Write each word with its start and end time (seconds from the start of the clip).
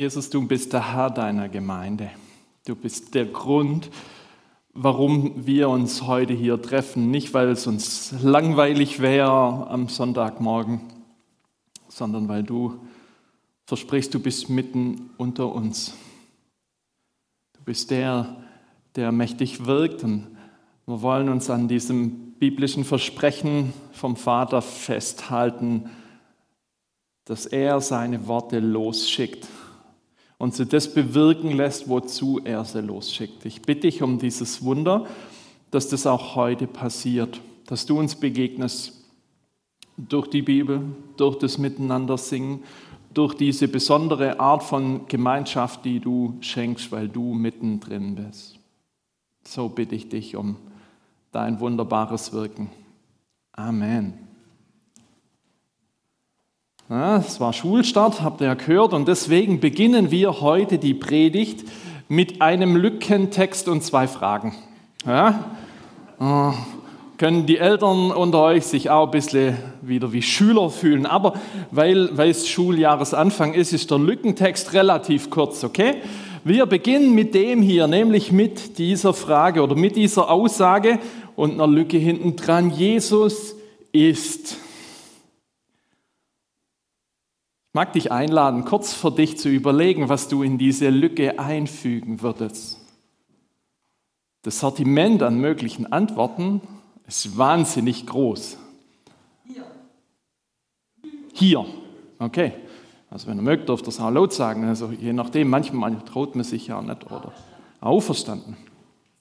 Jesus, 0.00 0.30
du 0.30 0.48
bist 0.48 0.72
der 0.72 0.94
Herr 0.94 1.10
deiner 1.10 1.50
Gemeinde. 1.50 2.10
Du 2.64 2.74
bist 2.74 3.14
der 3.14 3.26
Grund, 3.26 3.90
warum 4.72 5.46
wir 5.46 5.68
uns 5.68 6.06
heute 6.06 6.32
hier 6.32 6.62
treffen. 6.62 7.10
Nicht, 7.10 7.34
weil 7.34 7.50
es 7.50 7.66
uns 7.66 8.14
langweilig 8.22 9.00
wäre 9.00 9.68
am 9.68 9.88
Sonntagmorgen, 9.90 10.80
sondern 11.88 12.28
weil 12.28 12.42
du 12.42 12.80
versprichst, 13.66 14.14
du 14.14 14.20
bist 14.20 14.48
mitten 14.48 15.10
unter 15.18 15.52
uns. 15.52 15.92
Du 17.52 17.62
bist 17.66 17.90
der, 17.90 18.38
der 18.96 19.12
mächtig 19.12 19.66
wirkt 19.66 20.02
und 20.02 20.28
wir 20.86 21.02
wollen 21.02 21.28
uns 21.28 21.50
an 21.50 21.68
diesem 21.68 22.32
biblischen 22.38 22.84
Versprechen 22.84 23.74
vom 23.92 24.16
Vater 24.16 24.62
festhalten, 24.62 25.90
dass 27.26 27.44
er 27.44 27.82
seine 27.82 28.28
Worte 28.28 28.60
losschickt 28.60 29.46
und 30.40 30.54
sie 30.54 30.64
das 30.64 30.94
bewirken 30.94 31.52
lässt, 31.52 31.86
wozu 31.90 32.40
er 32.42 32.64
sie 32.64 32.80
losschickt. 32.80 33.44
Ich 33.44 33.60
bitte 33.60 33.82
dich 33.82 34.02
um 34.02 34.18
dieses 34.18 34.64
Wunder, 34.64 35.06
dass 35.70 35.90
das 35.90 36.06
auch 36.06 36.34
heute 36.34 36.66
passiert, 36.66 37.42
dass 37.66 37.84
du 37.84 37.98
uns 37.98 38.16
begegnest 38.16 39.04
durch 39.98 40.28
die 40.28 40.40
Bibel, 40.40 40.80
durch 41.18 41.36
das 41.36 41.58
Miteinander 41.58 42.16
singen, 42.16 42.64
durch 43.12 43.34
diese 43.34 43.68
besondere 43.68 44.40
Art 44.40 44.62
von 44.62 45.06
Gemeinschaft, 45.08 45.84
die 45.84 46.00
du 46.00 46.38
schenkst, 46.40 46.90
weil 46.90 47.10
du 47.10 47.34
mittendrin 47.34 48.14
bist. 48.14 48.58
So 49.46 49.68
bitte 49.68 49.94
ich 49.94 50.08
dich 50.08 50.36
um 50.36 50.56
dein 51.32 51.60
wunderbares 51.60 52.32
Wirken. 52.32 52.70
Amen. 53.52 54.29
Ja, 56.90 57.18
es 57.18 57.38
war 57.38 57.52
Schulstart, 57.52 58.20
habt 58.20 58.40
ihr 58.40 58.48
ja 58.48 58.54
gehört, 58.54 58.94
und 58.94 59.06
deswegen 59.06 59.60
beginnen 59.60 60.10
wir 60.10 60.40
heute 60.40 60.76
die 60.76 60.92
Predigt 60.92 61.64
mit 62.08 62.42
einem 62.42 62.74
Lückentext 62.74 63.68
und 63.68 63.84
zwei 63.84 64.08
Fragen. 64.08 64.56
Ja? 65.06 65.44
Oh, 66.18 66.52
können 67.16 67.46
die 67.46 67.58
Eltern 67.58 68.10
unter 68.10 68.42
euch 68.42 68.66
sich 68.66 68.90
auch 68.90 69.04
ein 69.04 69.12
bisschen 69.12 69.56
wieder 69.82 70.12
wie 70.12 70.20
Schüler 70.20 70.68
fühlen, 70.68 71.06
aber 71.06 71.34
weil, 71.70 72.10
weil 72.18 72.30
es 72.30 72.48
Schuljahresanfang 72.48 73.54
ist, 73.54 73.72
ist 73.72 73.88
der 73.92 74.00
Lückentext 74.00 74.72
relativ 74.72 75.30
kurz, 75.30 75.62
okay? 75.62 75.98
Wir 76.42 76.66
beginnen 76.66 77.14
mit 77.14 77.36
dem 77.36 77.62
hier, 77.62 77.86
nämlich 77.86 78.32
mit 78.32 78.78
dieser 78.78 79.14
Frage 79.14 79.62
oder 79.62 79.76
mit 79.76 79.94
dieser 79.94 80.28
Aussage 80.28 80.98
und 81.36 81.52
einer 81.52 81.68
Lücke 81.68 81.98
hinten 81.98 82.34
dran. 82.34 82.70
Jesus 82.70 83.54
ist. 83.92 84.56
Ich 87.70 87.74
mag 87.74 87.92
dich 87.92 88.10
einladen, 88.10 88.64
kurz 88.64 88.92
für 88.92 89.12
dich 89.12 89.38
zu 89.38 89.48
überlegen, 89.48 90.08
was 90.08 90.26
du 90.26 90.42
in 90.42 90.58
diese 90.58 90.90
Lücke 90.90 91.38
einfügen 91.38 92.20
würdest. 92.20 92.80
Das 94.42 94.58
Sortiment 94.58 95.22
an 95.22 95.38
möglichen 95.38 95.92
Antworten 95.92 96.62
ist 97.06 97.38
wahnsinnig 97.38 98.08
groß. 98.08 98.58
Hier. 99.44 99.64
Hier. 101.32 101.64
Okay. 102.18 102.54
Also 103.08 103.28
wenn 103.28 103.38
ihr 103.38 103.42
mögt, 103.42 103.68
dürft 103.68 103.84
ihr 103.84 103.90
es 103.90 104.00
auch 104.00 104.10
laut 104.10 104.32
sagen. 104.32 104.64
Also 104.64 104.90
je 104.90 105.12
nachdem, 105.12 105.48
manchmal 105.48 105.96
traut 106.00 106.34
man 106.34 106.42
sich 106.42 106.66
ja 106.66 106.82
nicht. 106.82 107.06
Oder 107.06 107.32
auferstanden. 107.80 108.56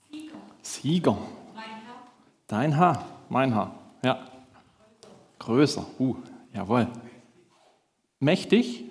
Sieger. 0.09 0.37
Sieger. 0.63 1.17
Dein 2.47 2.75
Haar. 2.75 3.05
Mein 3.29 3.53
Haar. 3.53 3.75
Ja. 4.01 4.25
Größer. 5.37 5.85
Uh, 5.99 6.15
jawohl. 6.51 6.87
Mächtig, 8.19 8.83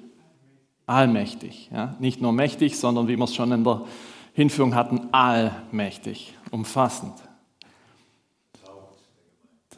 allmächtig. 0.86 1.70
Ja? 1.72 1.96
Nicht 1.98 2.20
nur 2.20 2.32
mächtig, 2.32 2.78
sondern 2.78 3.08
wie 3.08 3.16
wir 3.16 3.24
es 3.24 3.34
schon 3.34 3.52
in 3.52 3.64
der 3.64 3.82
Hinführung 4.32 4.74
hatten, 4.74 5.08
allmächtig, 5.12 6.34
umfassend. 6.50 7.14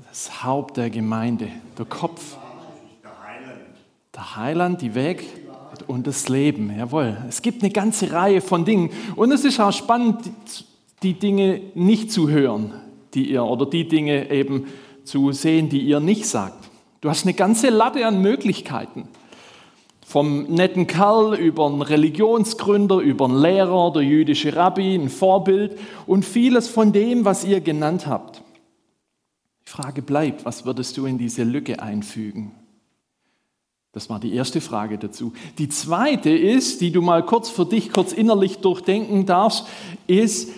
Das 0.09 0.44
Haupt 0.44 0.77
der 0.77 0.91
Gemeinde, 0.91 1.49
der 1.78 1.84
Kopf. 1.87 2.37
Der 4.15 4.37
Heiland, 4.37 4.83
die 4.83 4.94
Weg 4.94 5.25
und 5.87 6.06
das 6.06 6.28
Leben. 6.28 6.77
Jawohl. 6.77 7.16
Es 7.28 7.43
gibt 7.43 7.62
eine 7.62 7.72
ganze 7.72 8.12
Reihe 8.12 8.41
von 8.41 8.65
Dingen. 8.65 8.91
Und 9.16 9.33
es 9.33 9.44
ist 9.44 9.60
auch 9.60 9.72
spannend, 9.72 10.19
die 11.03 11.15
Dinge 11.15 11.60
nicht 11.75 12.12
zu 12.12 12.28
hören, 12.28 12.72
die 13.15 13.31
ihr, 13.31 13.44
oder 13.44 13.66
die 13.66 13.89
Dinge 13.89 14.31
eben 14.31 14.66
zu 15.05 15.33
sehen, 15.33 15.69
die 15.69 15.81
ihr 15.81 16.00
nicht 16.00 16.27
sagt. 16.27 16.69
Du 17.00 17.09
hast 17.09 17.25
eine 17.25 17.34
ganze 17.34 17.71
Latte 17.71 18.06
an 18.06 18.21
Möglichkeiten. 18.21 19.09
Vom 20.10 20.43
netten 20.53 20.88
Kerl 20.88 21.37
über 21.37 21.66
einen 21.66 21.82
Religionsgründer, 21.82 22.98
über 22.98 23.26
einen 23.26 23.41
Lehrer, 23.41 23.93
der 23.93 24.03
jüdische 24.03 24.56
Rabbi, 24.56 24.97
ein 24.97 25.09
Vorbild 25.09 25.78
und 26.04 26.25
vieles 26.25 26.66
von 26.66 26.93
dem, 26.93 27.25
was 27.25 27.44
ihr 27.44 27.60
genannt 27.60 28.09
habt. 28.09 28.43
Die 29.65 29.71
Frage 29.71 30.03
bleibt, 30.03 30.44
was 30.44 30.66
würdest 30.66 30.97
du 30.97 31.06
in 31.06 31.16
diese 31.16 31.44
Lücke 31.44 31.81
einfügen? 31.81 32.50
Das 33.93 34.10
war 34.10 34.19
die 34.19 34.34
erste 34.34 34.60
Frage 34.60 34.98
dazu. 34.98 35.32
Die 35.59 35.69
zweite 35.69 36.31
ist, 36.31 36.81
die 36.81 36.91
du 36.91 37.03
mal 37.03 37.25
kurz 37.25 37.48
für 37.48 37.65
dich, 37.65 37.92
kurz 37.92 38.12
innerlich 38.12 38.59
durchdenken 38.59 39.27
darfst, 39.27 39.69
ist, 40.09 40.50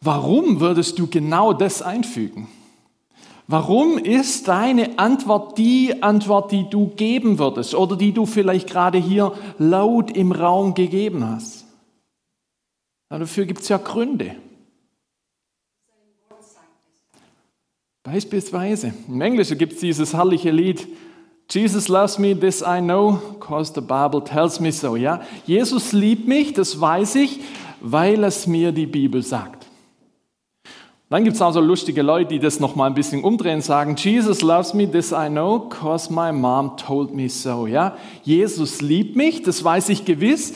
warum 0.00 0.58
würdest 0.58 0.98
du 0.98 1.06
genau 1.06 1.52
das 1.52 1.82
einfügen? 1.82 2.48
Warum 3.52 3.98
ist 3.98 4.48
deine 4.48 4.98
Antwort 4.98 5.58
die 5.58 6.02
Antwort, 6.02 6.52
die 6.52 6.70
du 6.70 6.86
geben 6.86 7.38
würdest 7.38 7.74
oder 7.74 7.96
die 7.96 8.12
du 8.12 8.24
vielleicht 8.24 8.66
gerade 8.66 8.96
hier 8.96 9.34
laut 9.58 10.10
im 10.16 10.32
Raum 10.32 10.72
gegeben 10.72 11.28
hast? 11.28 11.66
Dafür 13.10 13.44
gibt 13.44 13.60
es 13.60 13.68
ja 13.68 13.76
Gründe. 13.76 14.36
Beispielsweise, 18.02 18.94
im 19.06 19.20
Englischen 19.20 19.58
gibt 19.58 19.74
es 19.74 19.80
dieses 19.80 20.14
herrliche 20.14 20.50
Lied, 20.50 20.88
Jesus 21.50 21.88
loves 21.88 22.18
me, 22.18 22.34
this 22.34 22.62
I 22.62 22.80
know, 22.80 23.20
cause 23.38 23.70
the 23.74 23.82
Bible 23.82 24.24
tells 24.24 24.60
me 24.60 24.72
so. 24.72 24.96
Ja? 24.96 25.20
Jesus 25.44 25.92
liebt 25.92 26.26
mich, 26.26 26.54
das 26.54 26.80
weiß 26.80 27.16
ich, 27.16 27.40
weil 27.82 28.24
es 28.24 28.46
mir 28.46 28.72
die 28.72 28.86
Bibel 28.86 29.22
sagt. 29.22 29.61
Dann 31.12 31.24
gibt 31.24 31.36
es 31.36 31.42
auch 31.42 31.52
so 31.52 31.60
lustige 31.60 32.00
Leute, 32.00 32.30
die 32.30 32.38
das 32.38 32.58
nochmal 32.58 32.88
ein 32.88 32.94
bisschen 32.94 33.22
umdrehen, 33.22 33.60
sagen, 33.60 33.96
Jesus 33.98 34.40
loves 34.40 34.72
me, 34.72 34.90
this 34.90 35.12
I 35.12 35.28
know, 35.28 35.60
cause 35.60 36.10
my 36.10 36.32
mom 36.32 36.78
told 36.78 37.14
me 37.14 37.28
so. 37.28 37.66
Ja? 37.66 37.98
Jesus 38.22 38.80
liebt 38.80 39.14
mich, 39.14 39.42
das 39.42 39.62
weiß 39.62 39.90
ich 39.90 40.06
gewiss, 40.06 40.54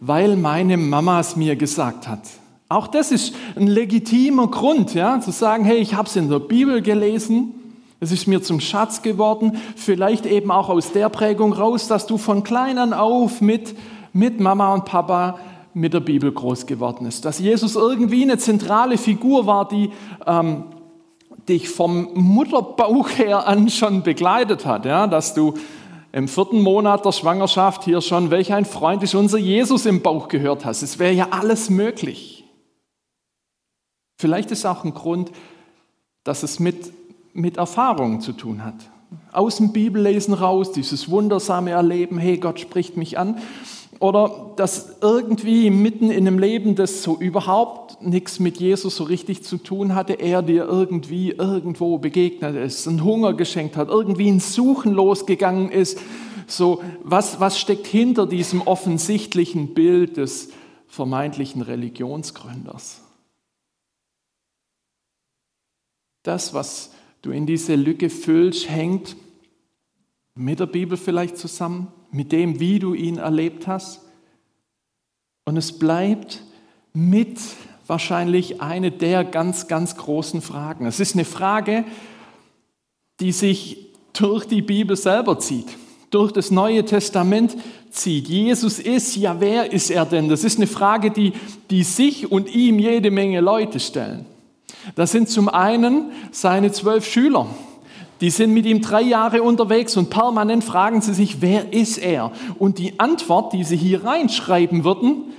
weil 0.00 0.36
meine 0.36 0.78
Mama 0.78 1.20
es 1.20 1.36
mir 1.36 1.56
gesagt 1.56 2.08
hat. 2.08 2.22
Auch 2.70 2.86
das 2.86 3.12
ist 3.12 3.34
ein 3.54 3.66
legitimer 3.66 4.46
Grund, 4.46 4.94
ja, 4.94 5.20
zu 5.20 5.30
sagen, 5.30 5.66
hey, 5.66 5.76
ich 5.76 5.92
habe 5.92 6.08
es 6.08 6.16
in 6.16 6.30
der 6.30 6.38
Bibel 6.38 6.80
gelesen, 6.80 7.52
es 8.00 8.10
ist 8.10 8.26
mir 8.26 8.40
zum 8.40 8.60
Schatz 8.60 9.02
geworden, 9.02 9.58
vielleicht 9.76 10.24
eben 10.24 10.50
auch 10.50 10.70
aus 10.70 10.92
der 10.92 11.10
Prägung 11.10 11.52
raus, 11.52 11.86
dass 11.86 12.06
du 12.06 12.16
von 12.16 12.44
klein 12.44 12.94
auf 12.94 13.42
mit, 13.42 13.76
mit 14.14 14.40
Mama 14.40 14.72
und 14.72 14.86
Papa 14.86 15.38
mit 15.78 15.94
der 15.94 16.00
Bibel 16.00 16.32
groß 16.32 16.66
geworden 16.66 17.06
ist. 17.06 17.24
Dass 17.24 17.38
Jesus 17.38 17.76
irgendwie 17.76 18.22
eine 18.22 18.38
zentrale 18.38 18.98
Figur 18.98 19.46
war, 19.46 19.68
die 19.68 19.90
ähm, 20.26 20.64
dich 21.48 21.68
vom 21.68 22.10
Mutterbauch 22.14 23.08
her 23.10 23.46
an 23.46 23.70
schon 23.70 24.02
begleitet 24.02 24.66
hat. 24.66 24.84
Ja? 24.84 25.06
Dass 25.06 25.34
du 25.34 25.54
im 26.10 26.26
vierten 26.26 26.60
Monat 26.60 27.04
der 27.04 27.12
Schwangerschaft 27.12 27.84
hier 27.84 28.00
schon, 28.00 28.30
welch 28.30 28.52
ein 28.52 28.64
Freund 28.64 29.02
ist 29.02 29.14
unser 29.14 29.38
Jesus 29.38 29.86
im 29.86 30.02
Bauch 30.02 30.28
gehört 30.28 30.64
hast. 30.64 30.82
Es 30.82 30.98
wäre 30.98 31.12
ja 31.12 31.28
alles 31.30 31.70
möglich. 31.70 32.44
Vielleicht 34.20 34.50
ist 34.50 34.66
auch 34.66 34.84
ein 34.84 34.94
Grund, 34.94 35.30
dass 36.24 36.42
es 36.42 36.58
mit, 36.58 36.92
mit 37.34 37.56
Erfahrungen 37.56 38.20
zu 38.20 38.32
tun 38.32 38.64
hat. 38.64 38.74
Aus 39.32 39.56
dem 39.56 39.72
Bibellesen 39.72 40.34
raus, 40.34 40.72
dieses 40.72 41.08
wundersame 41.08 41.70
Erleben, 41.70 42.18
hey, 42.18 42.36
Gott 42.36 42.58
spricht 42.58 42.96
mich 42.96 43.16
an 43.16 43.40
oder 44.00 44.52
dass 44.56 44.98
irgendwie 45.00 45.70
mitten 45.70 46.10
in 46.10 46.26
einem 46.26 46.38
Leben, 46.38 46.76
das 46.76 47.02
so 47.02 47.18
überhaupt 47.18 48.00
nichts 48.00 48.38
mit 48.38 48.58
Jesus 48.58 48.96
so 48.96 49.04
richtig 49.04 49.42
zu 49.42 49.58
tun 49.58 49.94
hatte, 49.94 50.14
er 50.14 50.42
dir 50.42 50.66
irgendwie 50.66 51.30
irgendwo 51.30 51.98
begegnet 51.98 52.54
ist, 52.54 52.86
einen 52.86 53.02
Hunger 53.02 53.34
geschenkt 53.34 53.76
hat, 53.76 53.88
irgendwie 53.88 54.30
ein 54.30 54.40
Suchen 54.40 54.92
losgegangen 54.92 55.70
ist. 55.70 55.98
So, 56.46 56.82
was, 57.02 57.40
was 57.40 57.58
steckt 57.58 57.86
hinter 57.86 58.26
diesem 58.26 58.62
offensichtlichen 58.62 59.74
Bild 59.74 60.16
des 60.16 60.50
vermeintlichen 60.86 61.62
Religionsgründers? 61.62 63.02
Das, 66.22 66.54
was 66.54 66.92
du 67.22 67.30
in 67.30 67.46
diese 67.46 67.74
Lücke 67.74 68.10
füllst, 68.10 68.70
hängt 68.70 69.16
mit 70.34 70.60
der 70.60 70.66
Bibel 70.66 70.96
vielleicht 70.96 71.36
zusammen, 71.36 71.88
mit 72.10 72.32
dem, 72.32 72.60
wie 72.60 72.78
du 72.78 72.94
ihn 72.94 73.18
erlebt 73.18 73.66
hast. 73.66 74.00
Und 75.44 75.56
es 75.56 75.78
bleibt 75.78 76.42
mit 76.92 77.38
wahrscheinlich 77.86 78.60
eine 78.60 78.90
der 78.90 79.24
ganz, 79.24 79.66
ganz 79.66 79.96
großen 79.96 80.42
Fragen. 80.42 80.86
Es 80.86 81.00
ist 81.00 81.14
eine 81.14 81.24
Frage, 81.24 81.84
die 83.20 83.32
sich 83.32 83.88
durch 84.12 84.44
die 84.46 84.62
Bibel 84.62 84.96
selber 84.96 85.38
zieht, 85.38 85.66
durch 86.10 86.32
das 86.32 86.50
Neue 86.50 86.84
Testament 86.84 87.56
zieht. 87.90 88.28
Jesus 88.28 88.78
ist, 88.78 89.16
ja, 89.16 89.40
wer 89.40 89.72
ist 89.72 89.90
er 89.90 90.04
denn? 90.04 90.28
Das 90.28 90.44
ist 90.44 90.58
eine 90.58 90.66
Frage, 90.66 91.10
die, 91.10 91.32
die 91.70 91.82
sich 91.82 92.30
und 92.30 92.54
ihm 92.54 92.78
jede 92.78 93.10
Menge 93.10 93.40
Leute 93.40 93.80
stellen. 93.80 94.26
Das 94.94 95.12
sind 95.12 95.28
zum 95.28 95.48
einen 95.48 96.12
seine 96.30 96.72
zwölf 96.72 97.06
Schüler. 97.06 97.46
Die 98.20 98.30
sind 98.30 98.52
mit 98.52 98.66
ihm 98.66 98.80
drei 98.80 99.02
Jahre 99.02 99.42
unterwegs 99.42 99.96
und 99.96 100.10
permanent 100.10 100.64
fragen 100.64 101.00
sie 101.00 101.14
sich, 101.14 101.40
wer 101.40 101.72
ist 101.72 101.98
er? 101.98 102.32
Und 102.58 102.78
die 102.78 102.98
Antwort, 102.98 103.52
die 103.52 103.64
sie 103.64 103.76
hier 103.76 104.04
reinschreiben 104.04 104.84
würden, 104.84 105.32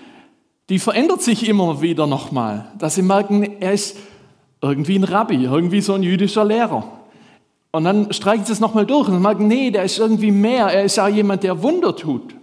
die 0.70 0.80
verändert 0.80 1.22
sich 1.22 1.48
immer 1.48 1.82
wieder 1.82 2.08
nochmal. 2.08 2.72
Dass 2.78 2.96
sie 2.96 3.02
merken, 3.02 3.44
er 3.60 3.74
ist 3.74 3.98
irgendwie 4.62 4.98
ein 4.98 5.04
Rabbi, 5.04 5.44
irgendwie 5.44 5.82
so 5.82 5.94
ein 5.94 6.04
jüdischer 6.04 6.46
Lehrer. 6.46 6.84
Und 7.72 7.84
dann 7.84 8.14
streichen 8.14 8.46
sie 8.46 8.54
es 8.54 8.60
nochmal 8.60 8.86
durch 8.86 9.08
und 9.10 9.22
merken, 9.22 9.48
nee, 9.48 9.72
der 9.72 9.84
ist 9.84 10.00
irgendwie 10.00 10.32
mehr. 10.32 10.68
Er 10.68 10.84
ist 10.84 11.00
auch 11.00 11.08
jemand, 11.08 11.44
der 11.44 11.62
Wunder 11.62 11.96
tut. 11.96 12.36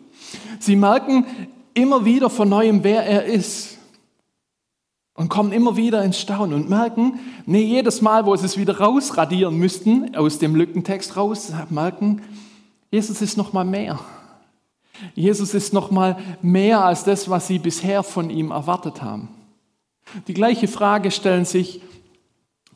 Sie 0.58 0.76
merken 0.76 1.26
immer 1.74 2.04
wieder 2.04 2.30
von 2.30 2.48
neuem, 2.48 2.84
wer 2.84 3.04
er 3.04 3.24
ist. 3.24 3.75
Und 5.16 5.30
kommen 5.30 5.50
immer 5.50 5.76
wieder 5.76 6.04
ins 6.04 6.20
Staunen 6.20 6.54
und 6.54 6.68
merken, 6.68 7.18
nee, 7.46 7.64
jedes 7.64 8.02
Mal, 8.02 8.26
wo 8.26 8.36
sie 8.36 8.44
es 8.44 8.58
wieder 8.58 8.78
rausradieren 8.78 9.56
müssten, 9.56 10.14
aus 10.14 10.38
dem 10.38 10.54
Lückentext 10.54 11.16
raus, 11.16 11.52
merken, 11.70 12.20
Jesus 12.90 13.22
ist 13.22 13.36
noch 13.36 13.52
mal 13.52 13.64
mehr. 13.64 13.98
Jesus 15.14 15.54
ist 15.54 15.72
noch 15.72 15.90
mal 15.90 16.18
mehr 16.42 16.84
als 16.84 17.04
das, 17.04 17.28
was 17.28 17.46
sie 17.46 17.58
bisher 17.58 18.02
von 18.02 18.30
ihm 18.30 18.50
erwartet 18.50 19.02
haben. 19.02 19.28
Die 20.28 20.34
gleiche 20.34 20.68
Frage 20.68 21.10
stellen 21.10 21.44
sich 21.44 21.80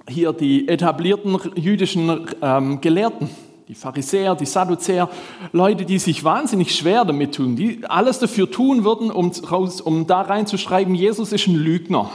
hier 0.08 0.32
die 0.32 0.68
etablierten 0.68 1.38
jüdischen 1.54 2.26
ähm, 2.42 2.80
Gelehrten, 2.80 3.28
die 3.70 3.76
Pharisäer, 3.76 4.34
die 4.34 4.46
Sadduzäer, 4.46 5.08
Leute, 5.52 5.84
die 5.84 6.00
sich 6.00 6.24
wahnsinnig 6.24 6.74
schwer 6.74 7.04
damit 7.04 7.36
tun, 7.36 7.54
die 7.54 7.84
alles 7.86 8.18
dafür 8.18 8.50
tun 8.50 8.82
würden, 8.82 9.12
um, 9.12 9.30
um 9.84 10.06
da 10.08 10.22
reinzuschreiben, 10.22 10.92
Jesus 10.96 11.30
ist 11.30 11.46
ein 11.46 11.54
Lügner. 11.54 12.10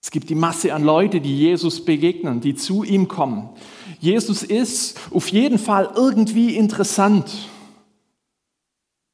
Es 0.00 0.12
gibt 0.12 0.30
die 0.30 0.36
Masse 0.36 0.72
an 0.72 0.84
Leute, 0.84 1.20
die 1.20 1.36
Jesus 1.36 1.84
begegnen, 1.84 2.40
die 2.40 2.54
zu 2.54 2.84
ihm 2.84 3.08
kommen. 3.08 3.50
Jesus 3.98 4.44
ist 4.44 5.00
auf 5.10 5.26
jeden 5.30 5.58
Fall 5.58 5.90
irgendwie 5.96 6.54
interessant. 6.54 7.48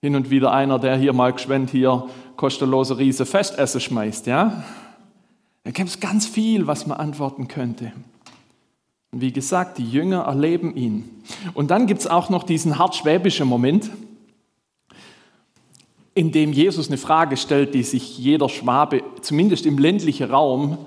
Hin 0.03 0.17
und 0.17 0.29
wieder 0.29 0.53
einer, 0.53 0.79
der 0.79 0.99
hier 0.99 1.15
mal 1.15 1.33
geschwind 1.33 1.71
hier 1.71 2.11
kostenlose 2.37 2.99
Riese 2.99 3.25
Festessen 3.25 3.81
schmeißt, 3.81 4.27
ja? 4.27 4.65
Da 5.63 5.71
gibt 5.71 5.89
es 5.89 5.99
ganz 5.99 6.27
viel, 6.27 6.67
was 6.67 6.87
man 6.87 6.99
antworten 6.99 7.49
könnte. 7.49 7.93
Und 9.15 9.21
wie 9.21 9.33
gesagt, 9.33 9.79
die 9.79 9.89
Jünger 9.89 10.23
erleben 10.23 10.75
ihn. 10.75 11.09
Und 11.55 11.71
dann 11.71 11.87
gibt 11.87 12.01
es 12.01 12.09
auch 12.09 12.31
noch 12.31 12.43
diesen 12.43 12.81
hart 12.81 12.97
schwäbischen 12.97 13.47
Moment, 13.47 13.89
in 16.17 16.33
dem 16.33 16.53
Jesus 16.53 16.89
eine 16.89 16.99
Frage 16.99 17.37
stellt, 17.37 17.75
die 17.75 17.85
sich 17.85 18.19
jeder 18.19 18.49
Schwabe, 18.49 19.05
zumindest 19.21 19.67
im 19.67 19.79
ländlichen 19.79 20.29
Raum, 20.29 20.79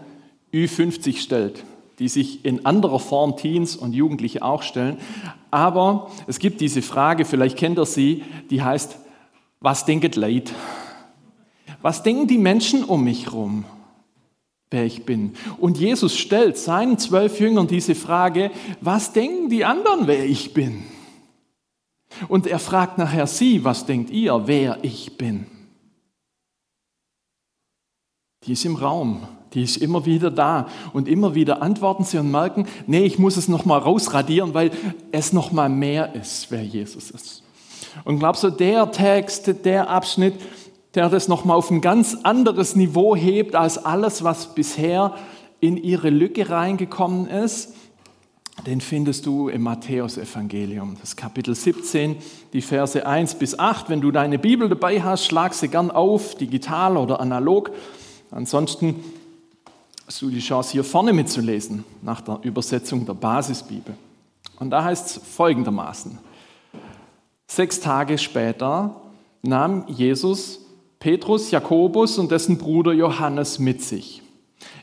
Ü50 0.54 1.22
stellt, 1.22 1.64
die 2.00 2.10
sich 2.10 2.44
in 2.44 2.66
anderer 2.66 3.00
Form 3.00 3.38
Teens 3.38 3.78
und 3.78 3.94
Jugendliche 3.94 4.42
auch 4.42 4.62
stellen. 4.62 4.98
Aber 5.50 6.12
es 6.28 6.40
gibt 6.40 6.60
diese 6.60 6.82
Frage, 6.82 7.24
vielleicht 7.24 7.56
kennt 7.56 7.80
ihr 7.80 7.86
sie, 7.86 8.26
die 8.50 8.62
heißt, 8.62 8.98
was 9.62 9.86
denket 9.86 10.18
Leid? 10.18 10.54
Was 11.82 12.04
denken 12.04 12.28
die 12.28 12.40
Menschen 12.40 12.84
um 12.84 13.06
mich 13.06 13.28
herum? 13.28 13.64
Wer 14.70 14.86
ich 14.86 15.06
bin. 15.06 15.34
Und 15.58 15.78
Jesus 15.78 16.18
stellt 16.18 16.58
seinen 16.58 16.98
zwölf 16.98 17.40
Jüngern 17.40 17.68
diese 17.68 17.96
Frage, 17.96 18.52
was 18.82 19.14
denken 19.14 19.50
die 19.50 19.66
anderen, 19.66 20.08
wer 20.08 20.26
ich 20.26 20.54
bin? 20.54 20.84
Und 22.28 22.48
er 22.48 22.60
fragt 22.60 22.98
nachher 22.98 23.28
sie, 23.28 23.64
was 23.64 23.86
denkt 23.86 24.10
ihr, 24.10 24.48
wer 24.48 24.80
ich 24.84 25.18
bin? 25.18 25.46
Die 28.44 28.54
ist 28.54 28.66
im 28.66 28.76
Raum, 28.76 29.28
die 29.54 29.64
ist 29.64 29.78
immer 29.78 30.06
wieder 30.06 30.32
da 30.32 30.68
und 30.94 31.08
immer 31.08 31.36
wieder 31.36 31.62
antworten 31.62 32.04
sie 32.04 32.18
und 32.18 32.32
merken, 32.32 32.68
nee, 32.86 33.04
ich 33.04 33.20
muss 33.20 33.38
es 33.38 33.48
nochmal 33.48 33.80
rausradieren, 33.80 34.54
weil 34.54 34.72
es 35.12 35.34
nochmal 35.34 35.70
mehr 35.70 36.16
ist, 36.16 36.50
wer 36.50 36.64
Jesus 36.64 37.12
ist. 37.12 37.44
Und 38.04 38.20
glaubst 38.20 38.44
du, 38.44 38.50
der 38.50 38.92
Text, 38.92 39.66
der 39.66 39.90
Abschnitt, 39.90 40.36
der 40.96 41.10
das 41.10 41.28
nochmal 41.28 41.58
auf 41.58 41.70
ein 41.70 41.82
ganz 41.82 42.18
anderes 42.24 42.76
Niveau 42.76 43.16
hebt 43.16 43.56
als 43.56 43.78
alles, 43.78 44.24
was 44.24 44.56
bisher 44.56 45.16
in 45.60 45.78
ihre 45.78 46.10
Lücke 46.10 46.50
reingekommen 46.50 47.28
ist, 47.28 47.74
den 48.66 48.82
findest 48.82 49.26
du 49.26 49.50
im 49.50 49.62
Matthäusevangelium, 49.62 50.98
das 51.00 51.16
Kapitel 51.16 51.54
17, 51.54 52.16
die 52.54 52.62
Verse 52.62 53.06
1 53.06 53.36
bis 53.36 53.58
8. 53.58 53.90
Wenn 53.90 54.02
du 54.02 54.12
deine 54.12 54.40
Bibel 54.40 54.68
dabei 54.68 55.02
hast, 55.02 55.26
schlag 55.26 55.54
sie 55.54 55.68
gern 55.68 55.92
auf, 55.92 56.36
digital 56.36 56.98
oder 56.98 57.20
analog. 57.20 57.72
Ansonsten 58.32 58.96
hast 60.08 60.22
du 60.22 60.30
die 60.30 60.40
Chance, 60.40 60.72
hier 60.72 60.84
vorne 60.84 61.14
mitzulesen, 61.14 61.84
nach 62.02 62.22
der 62.22 62.40
Übersetzung 62.42 63.06
der 63.06 63.14
Basisbibel. 63.14 63.96
Und 64.60 64.72
da 64.72 64.84
heißt 64.84 65.06
es 65.06 65.24
folgendermaßen. 65.24 66.18
Sechs 67.46 67.80
Tage 67.80 68.18
später 68.18 69.02
nahm 69.44 69.86
Jesus 69.88 70.67
Petrus, 71.08 71.52
Jakobus 71.52 72.18
und 72.18 72.32
dessen 72.32 72.58
Bruder 72.58 72.92
Johannes 72.92 73.60
mit 73.60 73.82
sich. 73.82 74.22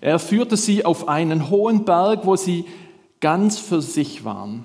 Er 0.00 0.19
führte 0.19 0.56
sie 0.56 0.82
auf 0.82 1.06
einen 1.06 1.50
hohen 1.50 1.85
Berg, 1.85 2.25
wo 2.25 2.35
sie 2.35 2.65
ganz 3.21 3.59
für 3.59 3.82
sich 3.82 4.25
waren. 4.25 4.65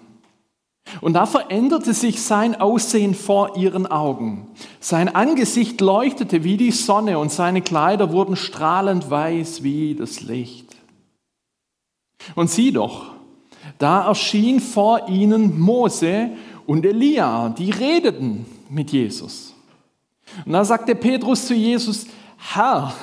Und 1.01 1.15
da 1.15 1.25
veränderte 1.25 1.93
sich 1.93 2.21
sein 2.21 2.55
Aussehen 2.55 3.13
vor 3.13 3.57
ihren 3.57 3.87
Augen. 3.87 4.47
Sein 4.79 5.13
Angesicht 5.13 5.81
leuchtete 5.81 6.45
wie 6.45 6.55
die 6.55 6.71
Sonne 6.71 7.19
und 7.19 7.29
seine 7.29 7.61
Kleider 7.61 8.13
wurden 8.13 8.37
strahlend 8.37 9.11
weiß 9.11 9.61
wie 9.61 9.95
das 9.95 10.21
Licht. 10.21 10.77
Und 12.35 12.49
sieh 12.49 12.71
doch, 12.71 13.07
da 13.79 14.07
erschien 14.07 14.61
vor 14.61 15.09
ihnen 15.09 15.59
Mose 15.59 16.29
und 16.65 16.85
Elia, 16.85 17.49
die 17.49 17.71
redeten 17.71 18.45
mit 18.69 18.93
Jesus. 18.93 19.48
Und 20.45 20.53
da 20.53 20.63
sagte 20.63 20.95
Petrus 20.95 21.47
zu 21.47 21.53
Jesus, 21.53 22.07
Herr, 22.37 22.93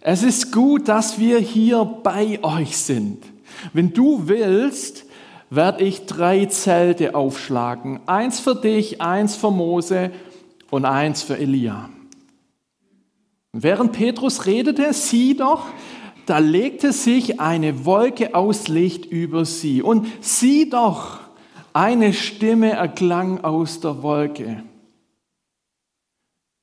es 0.00 0.22
ist 0.22 0.52
gut, 0.52 0.88
dass 0.88 1.18
wir 1.18 1.38
hier 1.38 1.84
bei 1.84 2.42
euch 2.42 2.76
sind. 2.76 3.24
Wenn 3.72 3.92
du 3.92 4.28
willst, 4.28 5.04
werde 5.50 5.84
ich 5.84 6.06
drei 6.06 6.46
Zelte 6.46 7.14
aufschlagen. 7.14 8.00
Eins 8.06 8.40
für 8.40 8.54
dich, 8.54 9.00
eins 9.00 9.36
für 9.36 9.50
Mose 9.50 10.10
und 10.70 10.84
eins 10.84 11.22
für 11.22 11.38
Elia. 11.38 11.88
Und 13.52 13.62
während 13.62 13.92
Petrus 13.92 14.46
redete, 14.46 14.92
sieh 14.92 15.36
doch, 15.36 15.66
da 16.26 16.38
legte 16.38 16.92
sich 16.92 17.40
eine 17.40 17.84
Wolke 17.84 18.34
aus 18.34 18.68
Licht 18.68 19.06
über 19.06 19.44
sie. 19.44 19.82
Und 19.82 20.08
sieh 20.20 20.68
doch, 20.68 21.20
eine 21.72 22.12
Stimme 22.12 22.72
erklang 22.72 23.44
aus 23.44 23.80
der 23.80 24.02
Wolke. 24.02 24.62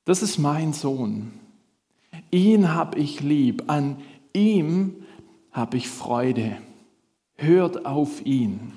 Das 0.04 0.22
ist 0.22 0.38
mein 0.38 0.72
Sohn. 0.72 1.32
Ihn 2.30 2.74
habe 2.74 2.98
ich 2.98 3.20
lieb, 3.20 3.64
an 3.68 3.96
ihm 4.32 5.04
habe 5.50 5.76
ich 5.76 5.88
Freude. 5.88 6.56
Hört 7.36 7.86
auf 7.86 8.24
ihn. 8.26 8.72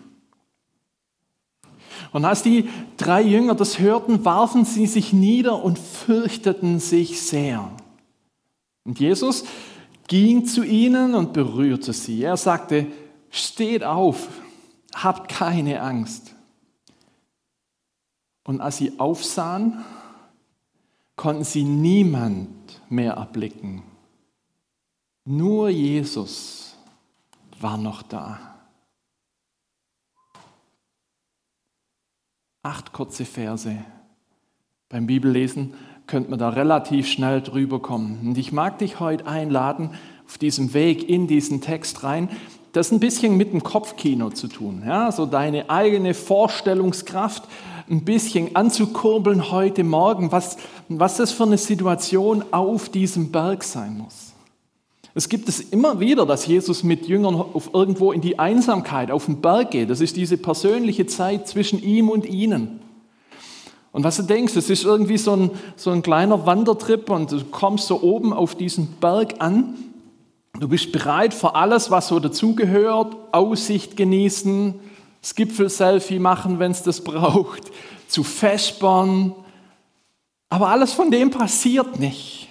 Und 2.12 2.25
als 2.25 2.43
die 2.43 2.69
drei 2.96 3.22
Jünger 3.22 3.55
das 3.55 3.79
hörten, 3.79 4.24
warfen 4.24 4.65
sie 4.65 4.88
sich 4.88 5.13
nieder 5.13 5.63
und 5.63 5.77
fürchteten 5.77 6.79
sich 6.79 7.22
sehr. 7.22 7.72
Und 8.86 9.00
Jesus 9.00 9.43
ging 10.07 10.46
zu 10.46 10.63
ihnen 10.63 11.15
und 11.15 11.34
berührte 11.34 11.93
sie. 11.93 12.24
Er 12.24 12.38
sagte, 12.38 12.88
steht 13.29 13.84
auf, 13.84 14.27
habt 14.96 15.29
keine 15.29 15.81
Angst. 15.81 16.34
Und 18.46 18.62
als 18.62 18.77
sie 18.77 18.93
aufsahen, 18.98 19.84
konnten 21.17 21.43
sie 21.43 21.63
niemand 21.63 22.50
mehr 22.89 23.13
erblicken. 23.13 23.83
Nur 25.25 25.67
Jesus 25.67 26.77
war 27.59 27.75
noch 27.75 28.01
da. 28.03 28.39
Acht 32.63 32.93
kurze 32.93 33.25
Verse. 33.25 33.75
Beim 34.88 35.07
Bibellesen 35.07 35.74
könnte 36.05 36.29
man 36.29 36.39
da 36.39 36.50
relativ 36.50 37.07
schnell 37.07 37.41
drüber 37.41 37.81
kommen. 37.81 38.27
Und 38.27 38.38
ich 38.38 38.53
mag 38.53 38.77
dich 38.77 39.01
heute 39.01 39.25
einladen, 39.25 39.89
auf 40.25 40.38
diesem 40.38 40.74
Weg 40.74 41.09
in 41.09 41.27
diesen 41.27 41.62
Text 41.62 42.03
rein, 42.03 42.29
das 42.74 42.91
ein 42.91 43.00
bisschen 43.00 43.38
mit 43.38 43.53
dem 43.53 43.63
Kopfkino 43.63 44.29
zu 44.29 44.47
tun. 44.47 44.83
Ja, 44.86 45.12
so 45.12 45.25
deine 45.25 45.69
eigene 45.69 46.13
Vorstellungskraft 46.13 47.43
ein 47.89 48.03
bisschen 48.03 48.56
anzukurbeln 48.56 49.51
heute 49.51 49.84
Morgen, 49.84 50.32
was, 50.32 50.58
was 50.89 51.17
das 51.17 51.32
für 51.32 51.44
eine 51.44 51.58
Situation 51.58 52.44
auf 52.51 52.89
diesem 52.89 53.32
Berg 53.32 53.63
sein 53.63 53.98
muss. 53.98 54.34
Es 55.13 55.29
gibt 55.29 55.50
es 55.50 55.60
immer 55.60 56.00
wieder, 56.00 56.25
dass 56.25 56.46
Jesus 56.46 56.84
mit 56.84 57.08
Jüngern 57.08 57.36
auf 57.36 57.72
irgendwo 57.74 58.12
in 58.12 58.22
die 58.22 58.38
Einsamkeit 58.38 59.10
auf 59.10 59.25
den 59.25 59.41
Berg 59.41 59.72
geht. 59.72 59.89
Das 59.89 60.00
ist 60.00 60.15
diese 60.15 60.38
persönliche 60.38 61.08
Zeit 61.08 61.48
zwischen 61.48 61.82
ihm 61.82 62.10
und 62.10 62.25
ihnen. 62.25 62.82
Und 63.91 64.03
was 64.03 64.17
du 64.17 64.24
denkst, 64.24 64.56
es 64.56 64.70
ist 64.70 64.84
irgendwie 64.84 65.17
so 65.17 65.32
ein, 65.32 65.51
so 65.75 65.89
ein 65.89 66.03
kleiner 66.03 66.46
Wandertrip 66.46 67.10
und 67.10 67.32
du 67.32 67.44
kommst 67.46 67.88
so 67.88 68.01
oben 68.03 68.32
auf 68.32 68.53
diesen 68.53 68.89
Berg 69.00 69.36
an. 69.39 69.74
Du 70.60 70.67
bist 70.67 70.91
bereit 70.91 71.34
für 71.34 71.56
alles, 71.56 71.89
was 71.89 72.10
so 72.10 72.20
dazugehört, 72.20 73.15
Aussicht 73.32 73.98
genießen, 73.98 74.75
das 75.21 75.36
Gipfelselfie 75.36 76.19
machen, 76.19 76.59
wenn 76.59 76.71
es 76.71 76.83
das 76.83 77.03
braucht, 77.03 77.63
zu 78.07 78.24
vespern. 78.24 79.36
Aber 80.50 80.69
alles 80.69 80.93
von 80.93 81.12
dem 81.12 81.31
passiert 81.31 82.00
nicht. 82.00 82.47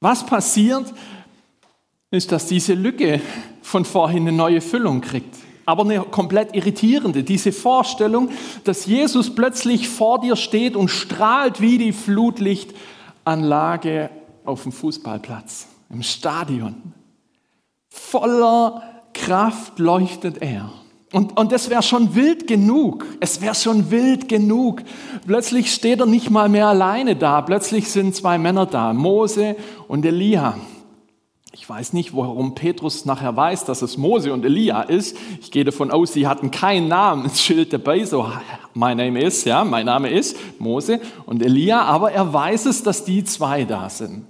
Was 0.00 0.26
passiert, 0.26 0.92
ist, 2.10 2.32
dass 2.32 2.46
diese 2.46 2.74
Lücke 2.74 3.20
von 3.62 3.84
vorhin 3.84 4.28
eine 4.28 4.36
neue 4.36 4.60
Füllung 4.60 5.00
kriegt 5.00 5.34
aber 5.66 5.82
eine 5.82 6.00
komplett 6.00 6.54
irritierende. 6.54 7.22
Diese 7.24 7.52
Vorstellung, 7.52 8.30
dass 8.64 8.86
Jesus 8.86 9.34
plötzlich 9.34 9.88
vor 9.88 10.20
dir 10.20 10.36
steht 10.36 10.76
und 10.76 10.88
strahlt 10.88 11.60
wie 11.60 11.76
die 11.76 11.92
Flutlichtanlage 11.92 14.08
auf 14.44 14.62
dem 14.62 14.70
Fußballplatz, 14.72 15.66
im 15.90 16.04
Stadion. 16.04 16.94
Voller 17.88 18.80
Kraft 19.12 19.80
leuchtet 19.80 20.40
er. 20.40 20.70
Und, 21.12 21.38
und 21.38 21.52
das 21.52 21.70
wäre 21.70 21.82
schon 21.82 22.14
wild 22.14 22.46
genug. 22.46 23.06
Es 23.20 23.40
wäre 23.40 23.54
schon 23.54 23.90
wild 23.90 24.28
genug. 24.28 24.82
Plötzlich 25.26 25.72
steht 25.72 26.00
er 26.00 26.06
nicht 26.06 26.30
mal 26.30 26.48
mehr 26.48 26.66
alleine 26.66 27.14
da. 27.14 27.42
Plötzlich 27.42 27.88
sind 27.88 28.14
zwei 28.16 28.38
Männer 28.38 28.66
da, 28.66 28.92
Mose 28.92 29.56
und 29.86 30.04
Elia. 30.04 30.58
Ich 31.52 31.66
weiß 31.68 31.94
nicht, 31.94 32.14
warum 32.14 32.54
Petrus 32.54 33.06
nachher 33.06 33.34
weiß, 33.34 33.64
dass 33.64 33.80
es 33.80 33.96
Mose 33.96 34.32
und 34.32 34.44
Elia 34.44 34.82
ist. 34.82 35.16
Ich 35.40 35.50
gehe 35.50 35.64
davon 35.64 35.90
aus, 35.90 36.12
sie 36.12 36.26
hatten 36.26 36.50
kein 36.50 36.86
Namensschild 36.88 37.72
dabei, 37.72 38.04
so 38.04 38.30
mein 38.74 38.98
Name 38.98 39.22
ist, 39.22 39.46
ja, 39.46 39.64
mein 39.64 39.86
Name 39.86 40.10
ist 40.10 40.36
Mose 40.58 41.00
und 41.24 41.42
Elia, 41.42 41.82
aber 41.82 42.12
er 42.12 42.30
weiß 42.30 42.66
es, 42.66 42.82
dass 42.82 43.04
die 43.04 43.24
zwei 43.24 43.64
da 43.64 43.88
sind. 43.88 44.26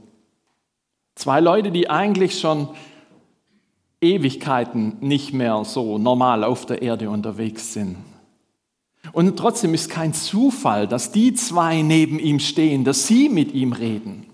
Zwei 1.17 1.41
Leute, 1.41 1.73
die 1.73 1.91
eigentlich 1.91 2.39
schon 2.39 2.69
Ewigkeiten 4.01 4.97
nicht 5.01 5.33
mehr 5.33 5.65
so 5.65 5.99
normal 5.99 6.45
auf 6.45 6.67
der 6.67 6.83
Erde 6.83 7.11
unterwegs 7.11 7.73
sind. 7.73 7.97
Und 9.13 9.37
trotzdem 9.37 9.73
ist 9.75 9.89
kein 9.89 10.13
Zufall, 10.13 10.89
dass 10.89 11.13
die 11.13 11.33
zwei 11.35 11.83
neben 11.83 12.19
ihm 12.19 12.41
stehen, 12.41 12.85
dass 12.85 13.07
sie 13.07 13.29
mit 13.29 13.55
ihm 13.55 13.73
reden. 13.73 14.27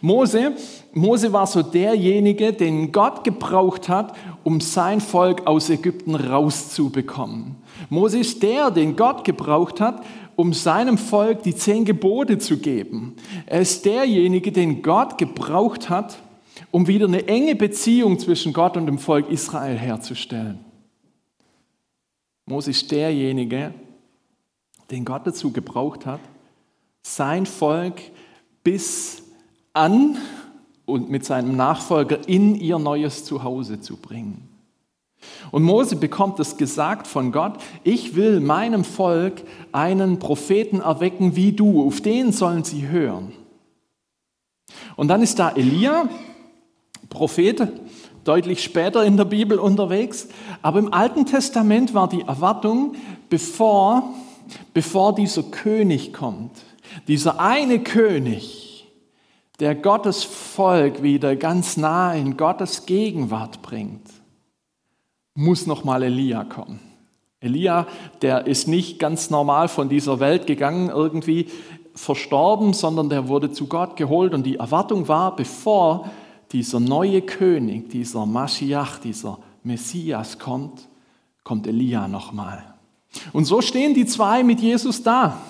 Mose 0.00 0.54
Mose 0.96 1.30
war 1.34 1.46
so 1.46 1.60
derjenige, 1.60 2.54
den 2.54 2.90
Gott 2.90 3.22
gebraucht 3.22 3.90
hat, 3.90 4.16
um 4.44 4.62
sein 4.62 5.02
Volk 5.02 5.46
aus 5.46 5.68
Ägypten 5.68 6.14
rauszubekommen. 6.14 7.56
Mose 7.90 8.18
ist 8.20 8.42
der, 8.42 8.70
den 8.70 8.96
Gott 8.96 9.22
gebraucht 9.22 9.78
hat, 9.78 10.02
um 10.36 10.54
seinem 10.54 10.96
Volk 10.96 11.42
die 11.42 11.54
zehn 11.54 11.84
Gebote 11.84 12.38
zu 12.38 12.56
geben. 12.56 13.14
Er 13.44 13.60
ist 13.60 13.84
derjenige, 13.84 14.52
den 14.52 14.80
Gott 14.80 15.18
gebraucht 15.18 15.90
hat, 15.90 16.16
um 16.70 16.86
wieder 16.86 17.06
eine 17.06 17.26
enge 17.28 17.54
Beziehung 17.54 18.18
zwischen 18.18 18.52
Gott 18.52 18.76
und 18.76 18.86
dem 18.86 18.98
Volk 18.98 19.28
Israel 19.30 19.76
herzustellen. 19.76 20.58
Mose 22.46 22.70
ist 22.70 22.90
derjenige, 22.90 23.74
den 24.90 25.04
Gott 25.04 25.26
dazu 25.26 25.52
gebraucht 25.52 26.06
hat, 26.06 26.20
sein 27.02 27.46
Volk 27.46 28.00
bis 28.62 29.22
an 29.72 30.16
und 30.84 31.10
mit 31.10 31.24
seinem 31.24 31.56
Nachfolger 31.56 32.28
in 32.28 32.54
ihr 32.54 32.78
neues 32.78 33.24
Zuhause 33.24 33.80
zu 33.80 33.96
bringen. 33.96 34.48
Und 35.50 35.62
Mose 35.62 35.96
bekommt 35.96 36.38
es 36.40 36.56
gesagt 36.56 37.06
von 37.06 37.32
Gott, 37.32 37.58
ich 37.82 38.14
will 38.16 38.40
meinem 38.40 38.84
Volk 38.84 39.42
einen 39.72 40.18
Propheten 40.18 40.80
erwecken 40.80 41.36
wie 41.36 41.52
du, 41.52 41.86
auf 41.86 42.00
den 42.00 42.32
sollen 42.32 42.64
sie 42.64 42.88
hören. 42.88 43.32
Und 44.96 45.08
dann 45.08 45.22
ist 45.22 45.38
da 45.38 45.50
Elia, 45.50 46.08
Prophet, 47.16 47.66
deutlich 48.24 48.62
später 48.62 49.02
in 49.02 49.16
der 49.16 49.24
Bibel 49.24 49.58
unterwegs, 49.58 50.28
aber 50.60 50.80
im 50.80 50.92
Alten 50.92 51.24
Testament 51.24 51.94
war 51.94 52.10
die 52.10 52.20
Erwartung, 52.20 52.94
bevor, 53.30 54.10
bevor 54.74 55.14
dieser 55.14 55.44
König 55.44 56.12
kommt, 56.12 56.52
dieser 57.08 57.40
eine 57.40 57.78
König, 57.78 58.86
der 59.60 59.74
Gottes 59.74 60.24
Volk 60.24 61.02
wieder 61.02 61.36
ganz 61.36 61.78
nah 61.78 62.12
in 62.12 62.36
Gottes 62.36 62.84
Gegenwart 62.84 63.62
bringt, 63.62 64.10
muss 65.34 65.66
nochmal 65.66 66.02
Elia 66.02 66.44
kommen. 66.44 66.80
Elia, 67.40 67.86
der 68.20 68.46
ist 68.46 68.68
nicht 68.68 68.98
ganz 68.98 69.30
normal 69.30 69.68
von 69.68 69.88
dieser 69.88 70.20
Welt 70.20 70.46
gegangen, 70.46 70.90
irgendwie 70.90 71.46
verstorben, 71.94 72.74
sondern 72.74 73.08
der 73.08 73.28
wurde 73.28 73.52
zu 73.52 73.68
Gott 73.68 73.96
geholt 73.96 74.34
und 74.34 74.42
die 74.42 74.56
Erwartung 74.56 75.08
war, 75.08 75.34
bevor 75.34 76.10
dieser 76.52 76.80
neue 76.80 77.22
König, 77.22 77.90
dieser 77.90 78.26
Maschiach, 78.26 78.98
dieser 78.98 79.38
Messias 79.62 80.38
kommt, 80.38 80.88
kommt 81.42 81.66
Elia 81.66 82.08
nochmal. 82.08 82.74
Und 83.32 83.44
so 83.44 83.60
stehen 83.60 83.94
die 83.94 84.06
zwei 84.06 84.42
mit 84.42 84.60
Jesus 84.60 85.02
da. 85.02 85.40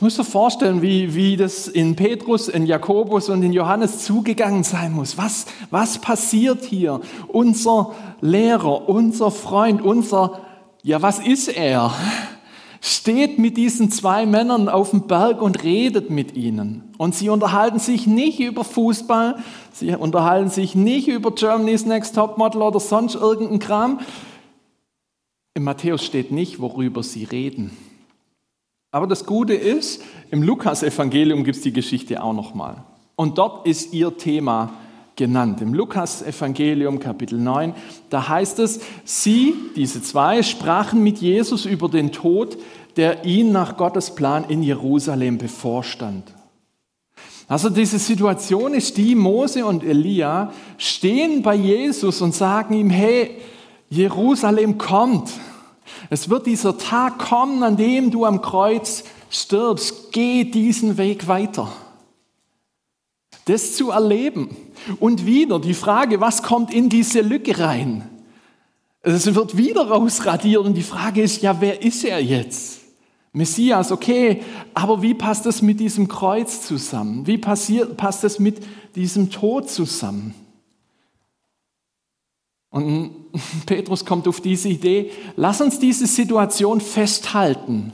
Das 0.00 0.16
du 0.16 0.22
dir 0.22 0.28
vorstellen, 0.28 0.80
wie, 0.80 1.14
wie 1.14 1.36
das 1.36 1.68
in 1.68 1.94
Petrus, 1.94 2.48
in 2.48 2.64
Jakobus 2.64 3.28
und 3.28 3.42
in 3.42 3.52
Johannes 3.52 4.04
zugegangen 4.04 4.64
sein 4.64 4.92
muss. 4.92 5.18
Was, 5.18 5.46
was 5.70 5.98
passiert 5.98 6.64
hier? 6.64 7.00
Unser 7.28 7.94
Lehrer, 8.22 8.88
unser 8.88 9.30
Freund, 9.30 9.82
unser, 9.82 10.40
ja, 10.82 11.02
was 11.02 11.18
ist 11.18 11.48
er? 11.48 11.92
Steht 12.80 13.38
mit 13.38 13.56
diesen 13.56 13.90
zwei 13.90 14.24
Männern 14.24 14.68
auf 14.68 14.90
dem 14.90 15.06
Berg 15.06 15.42
und 15.42 15.62
redet 15.64 16.08
mit 16.08 16.34
ihnen. 16.34 16.94
Und 16.96 17.14
sie 17.14 17.28
unterhalten 17.28 17.78
sich 17.78 18.06
nicht 18.06 18.40
über 18.40 18.64
Fußball, 18.64 19.42
sie 19.72 19.94
unterhalten 19.94 20.48
sich 20.48 20.74
nicht 20.74 21.08
über 21.08 21.34
Germany's 21.34 21.84
Next 21.84 22.14
Topmodel 22.14 22.62
oder 22.62 22.80
sonst 22.80 23.16
irgendein 23.16 23.58
Kram. 23.58 24.00
Im 25.54 25.64
Matthäus 25.64 26.04
steht 26.04 26.32
nicht, 26.32 26.60
worüber 26.60 27.02
sie 27.02 27.24
reden. 27.24 27.76
Aber 28.92 29.06
das 29.06 29.26
Gute 29.26 29.54
ist, 29.54 30.02
im 30.30 30.42
Lukas-Evangelium 30.42 31.44
gibt 31.44 31.56
es 31.56 31.62
die 31.62 31.72
Geschichte 31.72 32.22
auch 32.22 32.32
nochmal. 32.32 32.84
Und 33.14 33.38
dort 33.38 33.66
ist 33.66 33.92
ihr 33.92 34.16
Thema 34.16 34.72
genannt. 35.16 35.60
Im 35.60 35.74
Lukas-Evangelium 35.74 36.98
Kapitel 36.98 37.38
9, 37.38 37.74
da 38.08 38.28
heißt 38.28 38.58
es, 38.60 38.80
sie, 39.04 39.54
diese 39.76 40.02
zwei, 40.02 40.42
sprachen 40.42 41.02
mit 41.02 41.18
Jesus 41.18 41.66
über 41.66 41.88
den 41.88 42.12
Tod, 42.12 42.56
der 42.96 43.24
ihnen 43.24 43.52
nach 43.52 43.76
Gottes 43.76 44.14
Plan 44.14 44.44
in 44.48 44.62
Jerusalem 44.62 45.38
bevorstand. 45.38 46.32
Also 47.48 47.68
diese 47.68 47.98
Situation 47.98 48.74
ist 48.74 48.96
die, 48.96 49.14
Mose 49.16 49.66
und 49.66 49.82
Elia 49.82 50.52
stehen 50.78 51.42
bei 51.42 51.56
Jesus 51.56 52.22
und 52.22 52.34
sagen 52.34 52.74
ihm, 52.74 52.90
hey, 52.90 53.38
Jerusalem 53.88 54.78
kommt. 54.78 55.30
Es 56.10 56.30
wird 56.30 56.46
dieser 56.46 56.78
Tag 56.78 57.18
kommen, 57.18 57.62
an 57.64 57.76
dem 57.76 58.12
du 58.12 58.24
am 58.24 58.40
Kreuz 58.40 59.04
stirbst. 59.30 60.12
Geh 60.12 60.44
diesen 60.44 60.96
Weg 60.96 61.26
weiter. 61.26 61.68
Das 63.50 63.74
zu 63.74 63.90
erleben. 63.90 64.56
Und 65.00 65.26
wieder 65.26 65.58
die 65.58 65.74
Frage, 65.74 66.20
was 66.20 66.44
kommt 66.44 66.72
in 66.72 66.88
diese 66.88 67.20
Lücke 67.20 67.58
rein? 67.58 68.08
Es 69.02 69.34
wird 69.34 69.56
wieder 69.56 69.88
rausradiert 69.88 70.64
und 70.64 70.74
die 70.74 70.82
Frage 70.82 71.22
ist, 71.22 71.42
ja, 71.42 71.60
wer 71.60 71.82
ist 71.82 72.04
er 72.04 72.22
jetzt? 72.22 72.78
Messias, 73.32 73.90
okay, 73.90 74.42
aber 74.72 75.02
wie 75.02 75.14
passt 75.14 75.46
das 75.46 75.62
mit 75.62 75.80
diesem 75.80 76.06
Kreuz 76.06 76.64
zusammen? 76.64 77.26
Wie 77.26 77.38
passiert, 77.38 77.96
passt 77.96 78.22
das 78.22 78.38
mit 78.38 78.60
diesem 78.94 79.30
Tod 79.30 79.68
zusammen? 79.68 80.32
Und 82.70 83.32
Petrus 83.66 84.04
kommt 84.04 84.28
auf 84.28 84.40
diese 84.40 84.68
Idee, 84.68 85.10
lass 85.34 85.60
uns 85.60 85.80
diese 85.80 86.06
Situation 86.06 86.80
festhalten. 86.80 87.92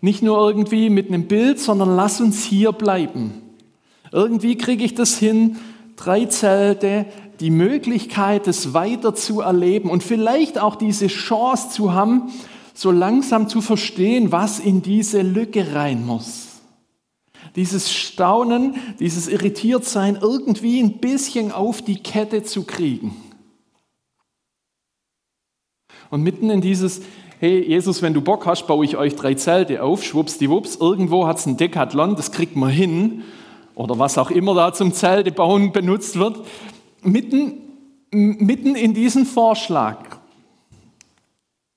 Nicht 0.00 0.22
nur 0.22 0.38
irgendwie 0.38 0.88
mit 0.88 1.08
einem 1.08 1.28
Bild, 1.28 1.58
sondern 1.58 1.94
lass 1.96 2.22
uns 2.22 2.44
hier 2.44 2.72
bleiben. 2.72 3.49
Irgendwie 4.12 4.56
kriege 4.56 4.84
ich 4.84 4.94
das 4.94 5.18
hin, 5.18 5.58
drei 5.96 6.26
Zelte, 6.26 7.06
die 7.40 7.50
Möglichkeit, 7.50 8.46
es 8.48 8.74
weiter 8.74 9.14
zu 9.14 9.40
erleben 9.40 9.90
und 9.90 10.02
vielleicht 10.02 10.58
auch 10.58 10.76
diese 10.76 11.06
Chance 11.06 11.70
zu 11.70 11.92
haben, 11.92 12.30
so 12.74 12.90
langsam 12.90 13.48
zu 13.48 13.60
verstehen, 13.60 14.32
was 14.32 14.58
in 14.58 14.82
diese 14.82 15.22
Lücke 15.22 15.74
rein 15.74 16.04
muss. 16.04 16.60
Dieses 17.56 17.92
Staunen, 17.92 18.76
dieses 19.00 19.28
Irritiertsein 19.28 20.18
irgendwie 20.20 20.80
ein 20.80 20.98
bisschen 20.98 21.50
auf 21.50 21.82
die 21.82 22.02
Kette 22.02 22.42
zu 22.42 22.64
kriegen. 22.64 23.16
Und 26.10 26.22
mitten 26.22 26.50
in 26.50 26.60
dieses, 26.60 27.02
hey 27.38 27.66
Jesus, 27.66 28.02
wenn 28.02 28.14
du 28.14 28.20
Bock 28.20 28.46
hast, 28.46 28.66
baue 28.66 28.84
ich 28.84 28.96
euch 28.96 29.16
drei 29.16 29.34
Zelte 29.34 29.82
auf, 29.82 30.04
schwuppsdiwupps, 30.04 30.76
irgendwo 30.76 31.26
hat 31.26 31.38
es 31.38 31.46
ein 31.46 31.56
Dekathlon, 31.56 32.16
das 32.16 32.32
kriegt 32.32 32.56
man 32.56 32.70
hin, 32.70 33.22
oder 33.74 33.98
was 33.98 34.18
auch 34.18 34.30
immer 34.30 34.54
da 34.54 34.72
zum 34.72 34.92
Zelte 34.92 35.32
bauen 35.32 35.72
benutzt 35.72 36.18
wird, 36.18 36.44
mitten, 37.02 37.54
mitten 38.10 38.74
in 38.74 38.94
diesen 38.94 39.26
Vorschlag, 39.26 39.98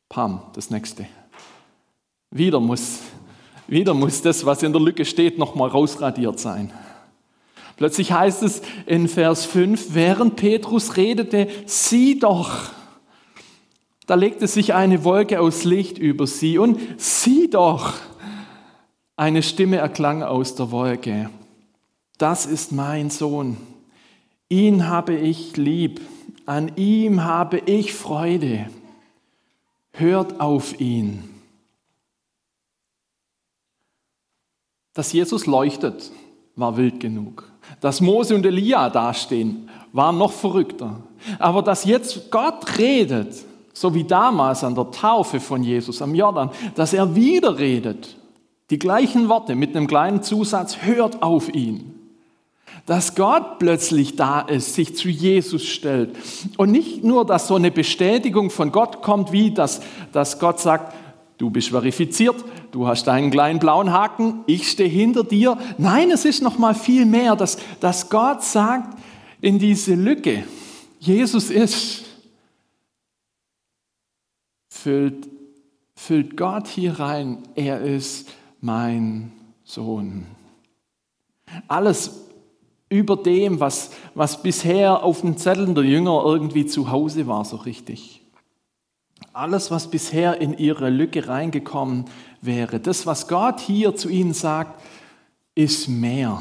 pam, 0.09 0.41
das 0.53 0.69
nächste. 0.69 1.07
Wieder 2.31 2.59
muss 2.59 2.99
Wieder 3.67 3.93
muss 3.93 4.21
das, 4.21 4.45
was 4.45 4.61
in 4.61 4.73
der 4.73 4.81
Lücke 4.81 5.05
steht, 5.05 5.37
nochmal 5.37 5.69
rausradiert 5.69 6.39
sein. 6.39 6.71
Plötzlich 7.77 8.11
heißt 8.11 8.43
es 8.43 8.61
in 8.85 9.07
Vers 9.07 9.45
5, 9.45 9.95
während 9.95 10.35
Petrus 10.35 10.95
redete, 10.95 11.47
sieh 11.65 12.19
doch, 12.19 12.69
da 14.05 14.15
legte 14.15 14.47
sich 14.47 14.73
eine 14.73 15.03
Wolke 15.05 15.39
aus 15.39 15.63
Licht 15.63 15.97
über 15.97 16.27
sie 16.27 16.57
und 16.57 16.79
sieh 16.97 17.49
doch, 17.49 17.93
eine 19.15 19.41
Stimme 19.41 19.77
erklang 19.77 20.23
aus 20.23 20.55
der 20.55 20.71
Wolke. 20.71 21.29
Das 22.23 22.45
ist 22.45 22.71
mein 22.71 23.09
Sohn. 23.09 23.57
Ihn 24.47 24.87
habe 24.87 25.13
ich 25.13 25.57
lieb. 25.57 25.99
An 26.45 26.71
ihm 26.77 27.25
habe 27.25 27.57
ich 27.57 27.93
Freude. 27.93 28.69
Hört 29.91 30.39
auf 30.39 30.79
ihn. 30.79 31.29
Dass 34.93 35.11
Jesus 35.11 35.47
leuchtet, 35.47 36.13
war 36.55 36.77
wild 36.77 37.01
genug. 37.01 37.51
Dass 37.81 37.99
Mose 37.99 38.35
und 38.35 38.45
Elia 38.45 38.89
dastehen, 38.89 39.69
war 39.91 40.13
noch 40.13 40.31
verrückter. 40.31 41.03
Aber 41.39 41.61
dass 41.61 41.83
jetzt 41.83 42.31
Gott 42.31 42.77
redet, 42.77 43.35
so 43.73 43.93
wie 43.93 44.05
damals 44.05 44.63
an 44.63 44.75
der 44.75 44.91
Taufe 44.91 45.41
von 45.41 45.61
Jesus 45.61 46.01
am 46.01 46.15
Jordan, 46.15 46.51
dass 46.75 46.93
er 46.93 47.15
wieder 47.15 47.59
redet, 47.59 48.15
die 48.69 48.79
gleichen 48.79 49.27
Worte 49.27 49.55
mit 49.55 49.75
einem 49.75 49.87
kleinen 49.87 50.23
Zusatz, 50.23 50.83
hört 50.83 51.21
auf 51.21 51.53
ihn. 51.53 51.92
Dass 52.85 53.15
Gott 53.15 53.59
plötzlich 53.59 54.15
da 54.15 54.41
ist, 54.41 54.75
sich 54.75 54.95
zu 54.95 55.07
Jesus 55.07 55.65
stellt. 55.65 56.15
Und 56.57 56.71
nicht 56.71 57.03
nur, 57.03 57.25
dass 57.25 57.47
so 57.47 57.55
eine 57.55 57.71
Bestätigung 57.71 58.49
von 58.49 58.71
Gott 58.71 59.01
kommt, 59.01 59.31
wie 59.31 59.51
dass, 59.51 59.81
dass 60.11 60.39
Gott 60.39 60.59
sagt, 60.59 60.93
du 61.37 61.49
bist 61.49 61.69
verifiziert, 61.69 62.43
du 62.71 62.87
hast 62.87 63.07
einen 63.07 63.31
kleinen 63.31 63.59
blauen 63.59 63.91
Haken, 63.91 64.43
ich 64.47 64.69
stehe 64.69 64.89
hinter 64.89 65.23
dir. 65.23 65.57
Nein, 65.77 66.11
es 66.11 66.25
ist 66.25 66.41
noch 66.41 66.57
mal 66.57 66.75
viel 66.75 67.05
mehr, 67.05 67.35
dass, 67.35 67.57
dass 67.79 68.09
Gott 68.09 68.43
sagt 68.43 68.97
in 69.39 69.59
diese 69.59 69.95
Lücke, 69.95 70.43
Jesus 70.99 71.49
ist, 71.49 72.03
füllt, 74.69 75.27
füllt 75.95 76.37
Gott 76.37 76.67
hier 76.67 76.99
rein, 76.99 77.39
er 77.55 77.81
ist 77.81 78.29
mein 78.61 79.31
Sohn. 79.65 80.25
Alles 81.67 82.22
über 82.93 83.17
dem, 83.17 83.59
was, 83.59 83.89
was 84.13 84.43
bisher 84.43 85.03
auf 85.03 85.21
den 85.21 85.35
Zetteln 85.35 85.73
der 85.73 85.83
Jünger 85.83 86.21
irgendwie 86.23 86.67
zu 86.67 86.91
Hause 86.91 87.25
war, 87.25 87.43
so 87.43 87.57
richtig. 87.57 88.21
Alles, 89.33 89.71
was 89.71 89.89
bisher 89.89 90.39
in 90.39 90.55
ihre 90.55 90.91
Lücke 90.91 91.27
reingekommen 91.27 92.05
wäre, 92.41 92.79
das, 92.79 93.07
was 93.07 93.27
Gott 93.27 93.59
hier 93.59 93.95
zu 93.95 94.09
ihnen 94.09 94.33
sagt, 94.33 94.79
ist 95.55 95.87
mehr. 95.87 96.39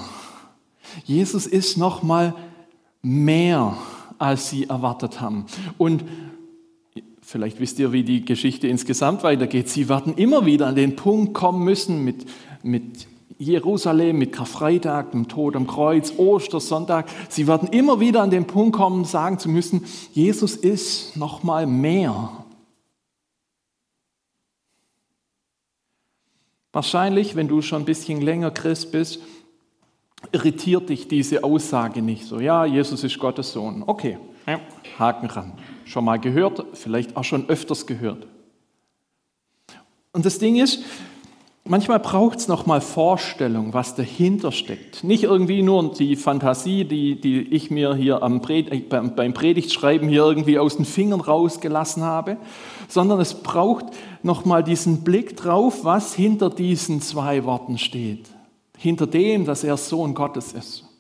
Jesus 1.05 1.47
ist 1.47 1.79
noch 1.79 2.03
mal 2.03 2.35
mehr, 3.01 3.79
als 4.19 4.51
sie 4.51 4.65
erwartet 4.65 5.23
haben. 5.23 5.47
Und 5.79 6.05
vielleicht 7.23 7.61
wisst 7.61 7.79
ihr, 7.79 7.93
wie 7.93 8.05
die 8.05 8.27
Geschichte 8.27 8.69
insgesamt 8.69 9.23
weitergeht. 9.23 9.71
Sie 9.71 9.89
werden 9.89 10.15
immer 10.17 10.45
wieder 10.45 10.67
an 10.67 10.75
den 10.75 10.97
Punkt 10.97 11.33
kommen 11.33 11.65
müssen 11.65 12.05
mit, 12.05 12.27
mit 12.63 13.07
Jerusalem, 13.43 14.19
mit 14.19 14.33
Karfreitag, 14.33 15.13
dem 15.13 15.29
Tod 15.29 15.57
am 15.57 15.67
Kreuz, 15.67 16.13
Ostersonntag. 16.17 17.07
Sie 17.29 17.47
werden 17.47 17.69
immer 17.69 18.01
wieder 18.01 18.23
an 18.23 18.31
den 18.31 18.47
Punkt 18.47 18.77
kommen, 18.77 19.05
sagen 19.05 19.39
zu 19.39 19.49
müssen, 19.49 19.85
Jesus 20.13 20.57
ist 20.57 21.17
noch 21.17 21.43
mal 21.43 21.67
mehr 21.67 22.43
Wahrscheinlich, 26.73 27.37
wenn 27.37 27.49
du 27.49 27.61
schon 27.61 27.83
ein 27.83 27.85
bisschen 27.85 28.23
länger 28.23 28.51
Christ 28.51 28.93
bist, 28.93 29.21
irritiert 30.33 30.89
dich 30.89 31.07
diese 31.07 31.45
Aussage 31.45 32.01
nicht 32.01 32.25
so. 32.25 32.41
Ja, 32.41 32.65
Jesus 32.65 33.05
ist 33.05 33.19
Gottes 33.19 33.53
Sohn. 33.53 33.85
Okay, 33.87 34.19
Haken 34.99 35.29
ran. 35.29 35.53
Schon 35.85 36.07
mal 36.07 36.19
gehört, 36.19 36.65
vielleicht 36.73 37.17
auch 37.17 37.25
schon 37.25 37.49
öfters 37.49 37.87
gehört. 37.87 38.27
Und 40.13 40.25
das 40.25 40.39
Ding 40.39 40.57
ist, 40.57 40.83
manchmal 41.65 42.01
braucht 42.01 42.39
es 42.39 42.49
nochmal 42.49 42.81
Vorstellung, 42.81 43.73
was 43.75 43.95
dahinter 43.95 44.53
steckt. 44.53 45.05
Nicht 45.05 45.25
irgendwie 45.25 45.63
nur 45.63 45.93
die 45.93 46.17
Fantasie, 46.17 46.85
die, 46.85 47.21
die 47.21 47.41
ich 47.41 47.71
mir 47.71 47.95
hier 47.95 48.17
Pred 48.43 48.73
äh, 48.73 48.81
beim 48.81 49.35
Predigtschreiben 49.35 50.09
hier 50.09 50.23
irgendwie 50.23 50.59
aus 50.59 50.77
den 50.77 50.85
Fingern 50.85 51.21
rausgelassen 51.21 52.03
habe, 52.03 52.37
sondern 52.89 53.21
es 53.21 53.35
braucht 53.35 53.87
nochmal 54.23 54.63
diesen 54.63 55.05
Blick 55.05 55.37
drauf, 55.37 55.85
was 55.85 56.15
hinter 56.15 56.51
diesen 56.51 57.01
zwei 57.01 57.45
Worten 57.45 57.79
steht. 57.79 58.29
Hinter 58.77 59.07
dem, 59.07 59.45
dass 59.45 59.65
er 59.65 59.77
Sohn 59.77 60.15
Gottes 60.15 60.53
ist. 60.53 60.92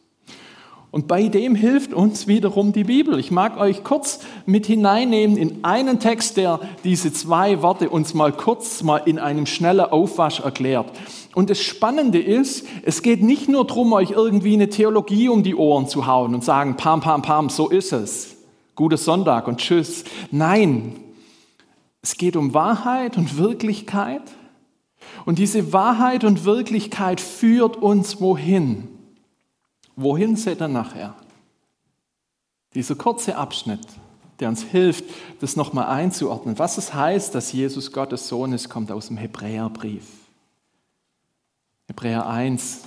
Und 0.92 1.08
bei 1.08 1.28
dem 1.28 1.54
hilft 1.54 1.94
uns 1.94 2.26
wiederum 2.26 2.74
die 2.74 2.84
Bibel. 2.84 3.18
Ich 3.18 3.30
mag 3.30 3.56
euch 3.58 3.82
kurz 3.82 4.20
mit 4.44 4.66
hineinnehmen 4.66 5.38
in 5.38 5.64
einen 5.64 6.00
Text, 6.00 6.36
der 6.36 6.60
diese 6.84 7.14
zwei 7.14 7.62
Worte 7.62 7.88
uns 7.88 8.12
mal 8.12 8.30
kurz 8.30 8.82
mal 8.82 8.98
in 8.98 9.18
einem 9.18 9.46
schnellen 9.46 9.86
Aufwasch 9.86 10.40
erklärt. 10.40 10.92
Und 11.34 11.48
das 11.48 11.62
Spannende 11.62 12.20
ist, 12.20 12.66
es 12.82 13.00
geht 13.00 13.22
nicht 13.22 13.48
nur 13.48 13.66
darum, 13.66 13.94
euch 13.94 14.10
irgendwie 14.10 14.52
eine 14.52 14.68
Theologie 14.68 15.30
um 15.30 15.42
die 15.42 15.54
Ohren 15.54 15.88
zu 15.88 16.06
hauen 16.06 16.34
und 16.34 16.44
sagen, 16.44 16.76
pam, 16.76 17.00
pam, 17.00 17.22
pam, 17.22 17.48
so 17.48 17.70
ist 17.70 17.94
es. 17.94 18.36
Gutes 18.74 19.06
Sonntag 19.06 19.48
und 19.48 19.60
tschüss. 19.60 20.04
Nein, 20.30 20.96
es 22.02 22.18
geht 22.18 22.36
um 22.36 22.52
Wahrheit 22.52 23.16
und 23.16 23.38
Wirklichkeit. 23.38 24.22
Und 25.24 25.38
diese 25.38 25.72
Wahrheit 25.72 26.22
und 26.24 26.44
Wirklichkeit 26.44 27.18
führt 27.18 27.78
uns 27.78 28.20
wohin? 28.20 28.91
Wohin 29.96 30.36
seht 30.36 30.60
ihr 30.60 30.68
nachher? 30.68 31.14
Dieser 32.74 32.94
kurze 32.94 33.36
Abschnitt, 33.36 33.86
der 34.40 34.48
uns 34.48 34.62
hilft, 34.62 35.04
das 35.40 35.56
nochmal 35.56 35.86
einzuordnen. 35.86 36.58
Was 36.58 36.78
es 36.78 36.94
heißt, 36.94 37.34
dass 37.34 37.52
Jesus 37.52 37.92
Gottes 37.92 38.28
Sohn 38.28 38.52
ist, 38.52 38.68
kommt 38.68 38.90
aus 38.90 39.08
dem 39.08 39.18
Hebräerbrief. 39.18 40.04
Hebräer 41.88 42.26
1, 42.26 42.82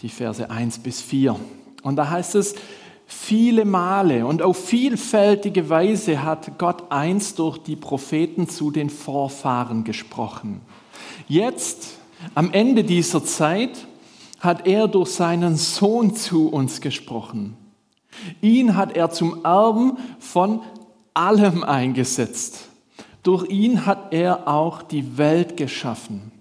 die 0.00 0.08
Verse 0.08 0.50
1 0.50 0.80
bis 0.80 1.00
4. 1.00 1.38
Und 1.82 1.96
da 1.96 2.10
heißt 2.10 2.34
es, 2.34 2.56
Viele 3.08 3.64
Male 3.64 4.26
und 4.26 4.42
auf 4.42 4.56
vielfältige 4.56 5.70
Weise 5.70 6.24
hat 6.24 6.58
Gott 6.58 6.90
einst 6.90 7.38
durch 7.38 7.58
die 7.58 7.76
Propheten 7.76 8.48
zu 8.48 8.72
den 8.72 8.90
Vorfahren 8.90 9.84
gesprochen. 9.84 10.60
Jetzt, 11.28 11.98
am 12.34 12.52
Ende 12.52 12.82
dieser 12.82 13.24
Zeit, 13.24 13.86
hat 14.38 14.66
er 14.66 14.88
durch 14.88 15.10
seinen 15.10 15.56
Sohn 15.56 16.14
zu 16.14 16.48
uns 16.48 16.80
gesprochen. 16.80 17.56
Ihn 18.40 18.76
hat 18.76 18.96
er 18.96 19.10
zum 19.10 19.44
Erben 19.44 19.98
von 20.18 20.62
allem 21.14 21.64
eingesetzt. 21.64 22.68
Durch 23.22 23.48
ihn 23.50 23.86
hat 23.86 24.12
er 24.12 24.46
auch 24.48 24.82
die 24.82 25.18
Welt 25.18 25.56
geschaffen. 25.56 26.32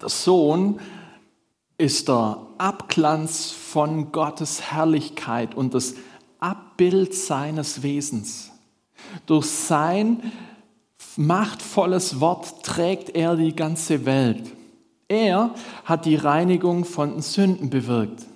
Der 0.00 0.08
Sohn 0.08 0.78
ist 1.76 2.08
der 2.08 2.38
Abglanz 2.58 3.50
von 3.50 4.12
Gottes 4.12 4.70
Herrlichkeit 4.70 5.54
und 5.54 5.74
das 5.74 5.94
Abbild 6.38 7.14
seines 7.14 7.82
Wesens. 7.82 8.50
Durch 9.26 9.46
sein 9.46 10.32
machtvolles 11.16 12.20
Wort 12.20 12.62
trägt 12.62 13.10
er 13.10 13.36
die 13.36 13.54
ganze 13.54 14.04
Welt. 14.06 14.52
Er 15.08 15.54
hat 15.84 16.04
die 16.04 16.16
Reinigung 16.16 16.84
von 16.84 17.20
Sünden 17.22 17.70
bewirkt. 17.70 18.26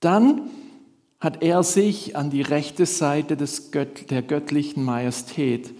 Dann 0.00 0.50
hat 1.20 1.42
er 1.42 1.62
sich 1.62 2.16
an 2.16 2.30
die 2.30 2.42
rechte 2.42 2.86
Seite 2.86 3.36
des 3.36 3.70
Gött 3.70 4.10
der 4.10 4.22
göttlichen 4.22 4.84
Majestät 4.84 5.72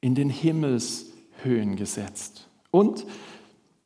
in 0.00 0.14
den 0.14 0.28
Himmelshöhen 0.28 1.76
gesetzt. 1.76 2.48
Und 2.70 3.06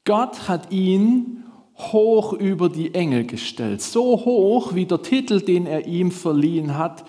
Gott 0.04 0.48
hat 0.48 0.72
ihn 0.72 1.44
hoch 1.76 2.32
über 2.32 2.68
die 2.68 2.94
Engel 2.94 3.24
gestellt, 3.24 3.82
so 3.82 4.24
hoch 4.24 4.74
wie 4.74 4.86
der 4.86 5.02
Titel, 5.02 5.40
den 5.40 5.66
er 5.66 5.86
ihm 5.86 6.10
verliehen 6.10 6.76
hat, 6.76 7.04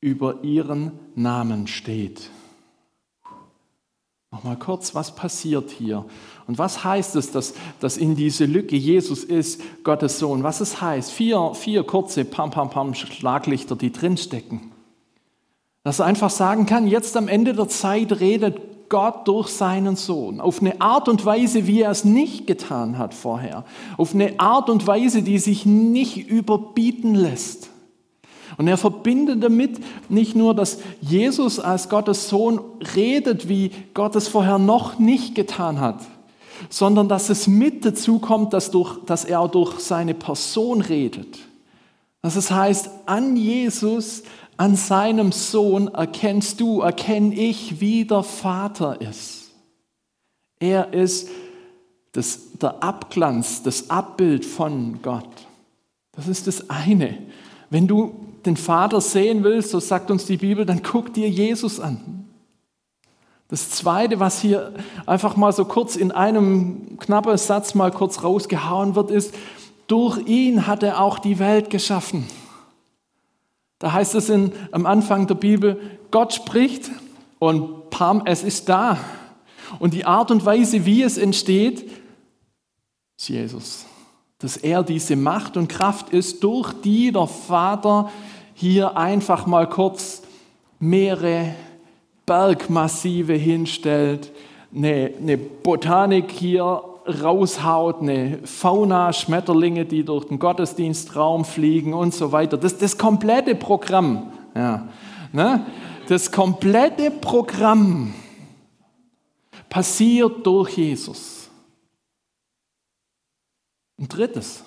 über 0.00 0.42
ihren 0.42 0.92
Namen 1.14 1.66
steht. 1.66 2.30
Nochmal 4.32 4.58
kurz, 4.58 4.94
was 4.94 5.14
passiert 5.14 5.70
hier? 5.70 6.06
Und 6.46 6.58
was 6.58 6.82
heißt 6.82 7.16
es, 7.16 7.30
dass, 7.30 7.52
dass 7.80 7.98
in 7.98 8.16
diese 8.16 8.46
Lücke 8.46 8.76
Jesus 8.76 9.24
ist, 9.24 9.60
Gottes 9.84 10.18
Sohn? 10.18 10.42
Was 10.42 10.62
es 10.62 10.80
heißt? 10.80 11.12
Vier, 11.12 11.52
vier 11.54 11.84
kurze 11.84 12.24
Pam, 12.24 12.50
Pam, 12.50 12.70
Pam 12.70 12.94
Schlaglichter, 12.94 13.76
die 13.76 13.92
drinstecken. 13.92 14.72
Dass 15.84 15.98
er 15.98 16.06
einfach 16.06 16.30
sagen 16.30 16.64
kann, 16.64 16.86
jetzt 16.86 17.14
am 17.18 17.28
Ende 17.28 17.52
der 17.52 17.68
Zeit 17.68 18.20
redet 18.20 18.88
Gott 18.88 19.28
durch 19.28 19.48
seinen 19.48 19.96
Sohn. 19.96 20.40
Auf 20.40 20.62
eine 20.62 20.80
Art 20.80 21.10
und 21.10 21.26
Weise, 21.26 21.66
wie 21.66 21.82
er 21.82 21.90
es 21.90 22.04
nicht 22.04 22.46
getan 22.46 22.96
hat 22.96 23.12
vorher. 23.12 23.64
Auf 23.98 24.14
eine 24.14 24.40
Art 24.40 24.70
und 24.70 24.86
Weise, 24.86 25.22
die 25.22 25.38
sich 25.38 25.66
nicht 25.66 26.16
überbieten 26.16 27.14
lässt. 27.14 27.71
Und 28.58 28.68
er 28.68 28.76
verbindet 28.76 29.42
damit 29.42 29.80
nicht 30.08 30.36
nur, 30.36 30.54
dass 30.54 30.78
Jesus 31.00 31.58
als 31.58 31.88
Gottes 31.88 32.28
Sohn 32.28 32.60
redet, 32.94 33.48
wie 33.48 33.70
Gott 33.94 34.14
es 34.16 34.28
vorher 34.28 34.58
noch 34.58 34.98
nicht 34.98 35.34
getan 35.34 35.80
hat, 35.80 36.00
sondern 36.68 37.08
dass 37.08 37.30
es 37.30 37.46
mit 37.46 37.84
dazu 37.84 38.18
kommt, 38.18 38.52
dass, 38.52 38.70
durch, 38.70 38.98
dass 39.06 39.24
er 39.24 39.40
auch 39.40 39.50
durch 39.50 39.80
seine 39.80 40.14
Person 40.14 40.80
redet. 40.80 41.38
Dass 42.20 42.36
es 42.36 42.50
heißt, 42.50 42.90
an 43.06 43.36
Jesus, 43.36 44.22
an 44.56 44.76
seinem 44.76 45.32
Sohn 45.32 45.88
erkennst 45.88 46.60
du, 46.60 46.80
erkenne 46.80 47.34
ich, 47.34 47.80
wie 47.80 48.04
der 48.04 48.22
Vater 48.22 49.00
ist. 49.00 49.50
Er 50.60 50.92
ist 50.92 51.28
das, 52.12 52.52
der 52.60 52.82
Abglanz, 52.82 53.62
das 53.62 53.90
Abbild 53.90 54.44
von 54.44 55.00
Gott. 55.02 55.48
Das 56.12 56.28
ist 56.28 56.46
das 56.46 56.70
eine. 56.70 57.18
Wenn 57.70 57.88
du 57.88 58.14
den 58.44 58.56
Vater 58.56 59.00
sehen 59.00 59.44
willst, 59.44 59.70
so 59.70 59.80
sagt 59.80 60.10
uns 60.10 60.26
die 60.26 60.36
Bibel, 60.36 60.66
dann 60.66 60.82
guck 60.82 61.12
dir 61.14 61.28
Jesus 61.28 61.80
an. 61.80 62.26
Das 63.48 63.70
Zweite, 63.70 64.18
was 64.18 64.40
hier 64.40 64.72
einfach 65.04 65.36
mal 65.36 65.52
so 65.52 65.66
kurz 65.66 65.96
in 65.96 66.10
einem 66.10 66.98
knappen 66.98 67.36
Satz 67.36 67.74
mal 67.74 67.90
kurz 67.90 68.22
rausgehauen 68.22 68.94
wird, 68.94 69.10
ist, 69.10 69.34
durch 69.86 70.26
ihn 70.26 70.66
hat 70.66 70.82
er 70.82 71.00
auch 71.00 71.18
die 71.18 71.38
Welt 71.38 71.68
geschaffen. 71.68 72.26
Da 73.78 73.92
heißt 73.92 74.14
es 74.14 74.30
in, 74.30 74.52
am 74.70 74.86
Anfang 74.86 75.26
der 75.26 75.34
Bibel, 75.34 75.78
Gott 76.10 76.32
spricht 76.32 76.90
und 77.40 77.90
Pam, 77.90 78.22
es 78.24 78.42
ist 78.42 78.68
da. 78.68 78.96
Und 79.80 79.92
die 79.92 80.06
Art 80.06 80.30
und 80.30 80.46
Weise, 80.46 80.86
wie 80.86 81.02
es 81.02 81.18
entsteht, 81.18 81.90
ist 83.18 83.28
Jesus. 83.28 83.84
Dass 84.38 84.56
er 84.56 84.82
diese 84.82 85.16
Macht 85.16 85.56
und 85.56 85.68
Kraft 85.68 86.10
ist, 86.10 86.42
durch 86.42 86.72
die 86.72 87.12
der 87.12 87.26
Vater 87.26 88.10
hier 88.62 88.96
einfach 88.96 89.46
mal 89.46 89.68
kurz 89.68 90.22
mehrere 90.78 91.52
Bergmassive 92.26 93.32
hinstellt, 93.32 94.30
eine, 94.72 95.12
eine 95.20 95.36
Botanik 95.36 96.30
hier 96.30 96.80
raushaut, 97.22 98.02
eine 98.02 98.38
Fauna, 98.44 99.12
Schmetterlinge, 99.12 99.84
die 99.84 100.04
durch 100.04 100.26
den 100.26 100.38
Gottesdienstraum 100.38 101.44
fliegen 101.44 101.92
und 101.92 102.14
so 102.14 102.30
weiter. 102.30 102.56
Das, 102.56 102.78
das 102.78 102.96
komplette 102.96 103.56
Programm, 103.56 104.32
ja, 104.54 104.86
ne? 105.32 105.66
das 106.06 106.30
komplette 106.30 107.10
Programm 107.10 108.14
passiert 109.68 110.46
durch 110.46 110.78
Jesus. 110.78 111.50
Ein 113.98 114.06
drittes, 114.06 114.62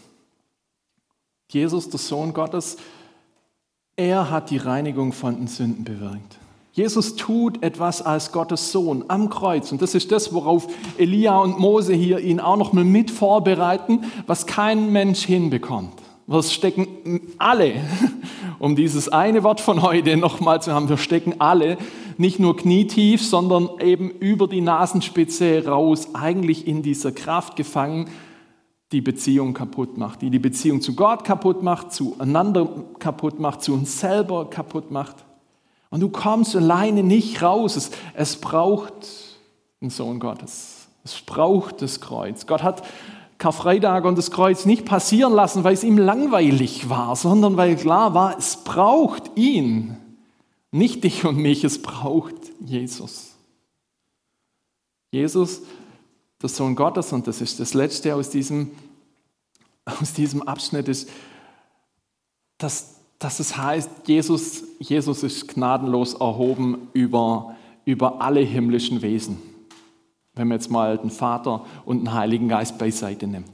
Jesus, 1.49 1.89
der 1.89 1.99
Sohn 1.99 2.33
Gottes, 2.33 2.75
er 3.97 4.29
hat 4.29 4.49
die 4.49 4.57
Reinigung 4.57 5.13
von 5.13 5.35
den 5.35 5.47
Sünden 5.47 5.83
bewirkt. 5.83 6.37
Jesus 6.73 7.15
tut 7.15 7.63
etwas 7.63 8.01
als 8.01 8.33
Gottes 8.33 8.73
Sohn 8.73 9.05
am 9.07 9.29
Kreuz. 9.29 9.71
Und 9.71 9.81
das 9.81 9.95
ist 9.95 10.11
das, 10.11 10.33
worauf 10.33 10.67
Elia 10.97 11.39
und 11.39 11.57
Mose 11.57 11.93
hier 11.93 12.19
ihn 12.19 12.41
auch 12.41 12.57
noch 12.57 12.73
mal 12.73 12.83
mit 12.83 13.09
vorbereiten, 13.09 14.03
was 14.27 14.45
kein 14.45 14.91
Mensch 14.91 15.23
hinbekommt. 15.23 15.93
Wir 16.27 16.43
stecken 16.43 17.21
alle, 17.37 17.75
um 18.59 18.75
dieses 18.75 19.07
eine 19.07 19.43
Wort 19.43 19.61
von 19.61 19.81
heute 19.81 20.17
nochmal 20.17 20.61
zu 20.61 20.73
haben, 20.73 20.89
wir 20.89 20.97
stecken 20.97 21.35
alle 21.39 21.77
nicht 22.17 22.39
nur 22.39 22.57
knietief, 22.57 23.25
sondern 23.25 23.69
eben 23.79 24.09
über 24.09 24.47
die 24.47 24.61
Nasenspitze 24.61 25.65
raus, 25.65 26.09
eigentlich 26.13 26.67
in 26.67 26.81
dieser 26.81 27.13
Kraft 27.13 27.55
gefangen, 27.55 28.09
die 28.91 29.01
Beziehung 29.01 29.53
kaputt 29.53 29.97
macht, 29.97 30.21
die 30.21 30.29
die 30.29 30.39
Beziehung 30.39 30.81
zu 30.81 30.95
Gott 30.95 31.23
kaputt 31.23 31.63
macht, 31.63 31.91
zueinander 31.91 32.69
kaputt 32.99 33.39
macht, 33.39 33.63
zu 33.63 33.73
uns 33.73 33.99
selber 33.99 34.49
kaputt 34.49 34.91
macht. 34.91 35.25
Und 35.89 36.01
du 36.01 36.09
kommst 36.09 36.55
alleine 36.55 37.03
nicht 37.03 37.41
raus. 37.41 37.75
Es, 37.75 37.91
es 38.13 38.35
braucht 38.35 38.93
den 39.81 39.89
Sohn 39.89 40.19
Gottes. 40.19 40.87
Es 41.03 41.21
braucht 41.21 41.81
das 41.81 42.01
Kreuz. 42.01 42.47
Gott 42.47 42.63
hat 42.63 42.83
Karfreitag 43.37 44.05
und 44.05 44.17
das 44.17 44.31
Kreuz 44.31 44.65
nicht 44.65 44.85
passieren 44.85 45.33
lassen, 45.33 45.63
weil 45.63 45.73
es 45.73 45.83
ihm 45.83 45.97
langweilig 45.97 46.89
war, 46.89 47.15
sondern 47.15 47.57
weil 47.57 47.75
klar 47.75 48.13
war, 48.13 48.37
es 48.37 48.63
braucht 48.63 49.31
ihn. 49.35 49.97
Nicht 50.71 51.03
dich 51.03 51.25
und 51.25 51.37
mich, 51.37 51.63
es 51.63 51.81
braucht 51.81 52.35
Jesus. 52.59 53.35
Jesus, 55.11 55.61
der 56.45 56.49
Sohn 56.49 56.75
Gottes, 56.75 57.11
und 57.11 57.27
das 57.27 57.41
ist 57.41 57.59
das 57.59 57.73
Letzte 57.73 58.15
aus 58.15 58.29
diesem, 58.29 58.71
aus 59.85 60.13
diesem 60.13 60.43
Abschnitt, 60.43 60.87
ist, 60.87 61.09
dass 62.57 62.95
dass 63.19 63.39
es 63.39 63.57
heißt, 63.57 63.89
Jesus, 64.07 64.63
Jesus 64.79 65.23
ist 65.23 65.47
gnadenlos 65.47 66.15
erhoben 66.15 66.89
über, 66.93 67.55
über 67.85 68.21
alle 68.21 68.41
himmlischen 68.41 69.01
Wesen. 69.01 69.37
Wenn 70.35 70.49
man 70.49 70.57
jetzt 70.57 70.69
mal 70.69 70.97
den 70.97 71.09
Vater 71.09 71.65
und 71.85 72.01
den 72.01 72.13
Heiligen 72.13 72.49
Geist 72.49 72.77
beiseite 72.77 73.25
nimmt. 73.25 73.51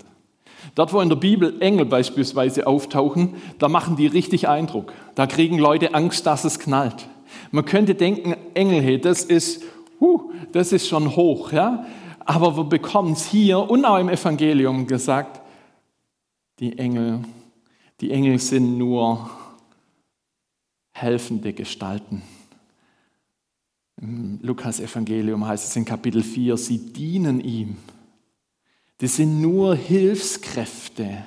Dort, 0.75 0.93
wo 0.93 1.01
in 1.01 1.09
der 1.09 1.15
Bibel 1.15 1.61
Engel 1.61 1.85
beispielsweise 1.85 2.65
auftauchen, 2.65 3.35
da 3.59 3.67
machen 3.67 3.95
die 3.95 4.07
richtig 4.07 4.47
Eindruck. 4.47 4.93
Da 5.15 5.27
kriegen 5.27 5.57
Leute 5.57 5.93
Angst, 5.93 6.25
dass 6.25 6.43
es 6.43 6.59
knallt. 6.59 7.07
Man 7.51 7.65
könnte 7.65 7.95
denken, 7.95 8.35
Engel, 8.53 8.81
hey, 8.81 8.99
das 8.99 9.23
ist, 9.23 9.63
huh, 9.99 10.31
das 10.51 10.71
ist 10.71 10.87
schon 10.87 11.15
hoch, 11.15 11.51
ja. 11.51 11.85
Aber 12.25 12.55
wir 12.57 12.65
bekommen 12.65 13.13
es 13.13 13.25
hier 13.25 13.59
und 13.59 13.85
auch 13.85 13.97
im 13.97 14.09
Evangelium 14.09 14.87
gesagt, 14.87 15.41
die 16.59 16.77
Engel, 16.77 17.23
die 17.99 18.11
Engel 18.11 18.37
sind 18.39 18.77
nur 18.77 19.29
helfende 20.91 21.53
Gestalten. 21.53 22.21
Im 23.99 24.39
Lukas-Evangelium 24.41 25.45
heißt 25.45 25.69
es 25.69 25.75
in 25.75 25.85
Kapitel 25.85 26.23
4, 26.23 26.57
sie 26.57 26.77
dienen 26.77 27.39
ihm. 27.39 27.77
Das 28.97 29.15
sind 29.15 29.41
nur 29.41 29.75
Hilfskräfte. 29.75 31.23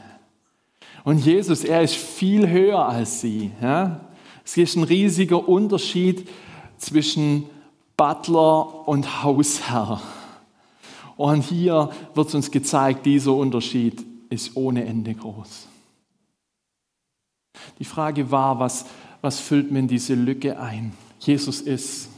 Und 1.02 1.24
Jesus, 1.24 1.64
er 1.64 1.83
ist 1.83 1.96
viel 1.96 2.48
höher 2.48 2.88
als 2.88 3.20
sie. 3.20 3.50
Ja? 3.61 4.00
Es 4.44 4.57
ist 4.57 4.76
ein 4.76 4.85
riesiger 4.85 5.48
Unterschied 5.48 6.28
zwischen 6.78 7.44
Butler 7.96 8.88
und 8.88 9.22
Hausherr. 9.22 10.00
Und 11.16 11.42
hier 11.42 11.90
wird 12.14 12.35
uns 12.35 12.50
gezeigt, 12.50 13.07
dieser 13.07 13.33
Unterschied 13.33 14.05
ist 14.31 14.57
ohne 14.57 14.85
Ende 14.85 15.14
groß. 15.14 15.68
Die 17.79 17.85
Frage 17.85 18.31
war, 18.31 18.59
was, 18.59 18.87
was 19.20 19.40
füllt 19.40 19.70
mir 19.70 19.83
diese 19.85 20.14
Lücke 20.14 20.59
ein? 20.59 20.92
Jesus 21.20 21.61
ist. 21.61 22.09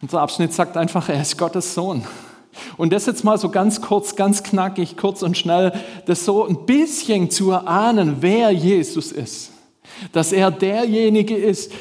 Unser 0.00 0.20
Abschnitt 0.20 0.52
sagt 0.52 0.76
einfach, 0.76 1.08
er 1.08 1.20
ist 1.20 1.36
Gottes 1.36 1.74
Sohn. 1.74 2.04
Und 2.76 2.92
das 2.92 3.06
jetzt 3.06 3.24
mal 3.24 3.38
so 3.38 3.50
ganz 3.50 3.80
kurz, 3.80 4.16
ganz 4.16 4.42
knackig, 4.42 4.96
kurz 4.96 5.22
und 5.22 5.36
schnell, 5.36 5.72
das 6.06 6.24
so 6.24 6.46
ein 6.46 6.64
bisschen 6.64 7.30
zu 7.30 7.50
erahnen, 7.50 8.16
wer 8.20 8.50
Jesus 8.50 9.12
ist. 9.12 9.52
Dass 10.12 10.32
er 10.32 10.50
derjenige 10.50 11.36
ist, 11.36 11.72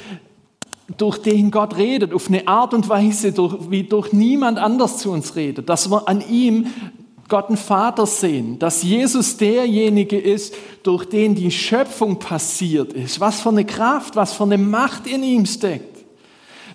durch 0.97 1.17
den 1.19 1.51
Gott 1.51 1.77
redet, 1.77 2.13
auf 2.13 2.27
eine 2.27 2.47
Art 2.47 2.73
und 2.73 2.87
Weise, 2.89 3.31
durch, 3.31 3.69
wie 3.69 3.83
durch 3.83 4.13
niemand 4.13 4.57
anders 4.57 4.97
zu 4.97 5.11
uns 5.11 5.35
redet. 5.35 5.69
Dass 5.69 5.89
wir 5.89 6.07
an 6.07 6.23
ihm 6.27 6.67
Gott 7.27 7.49
den 7.49 7.57
Vater 7.57 8.05
sehen, 8.05 8.59
dass 8.59 8.83
Jesus 8.83 9.37
derjenige 9.37 10.17
ist, 10.17 10.53
durch 10.83 11.05
den 11.05 11.33
die 11.33 11.49
Schöpfung 11.49 12.19
passiert 12.19 12.93
ist. 12.93 13.19
Was 13.19 13.41
für 13.41 13.49
eine 13.49 13.65
Kraft, 13.65 14.15
was 14.15 14.33
für 14.33 14.43
eine 14.43 14.59
Macht 14.59 15.07
in 15.07 15.23
ihm 15.23 15.45
steckt. 15.45 16.05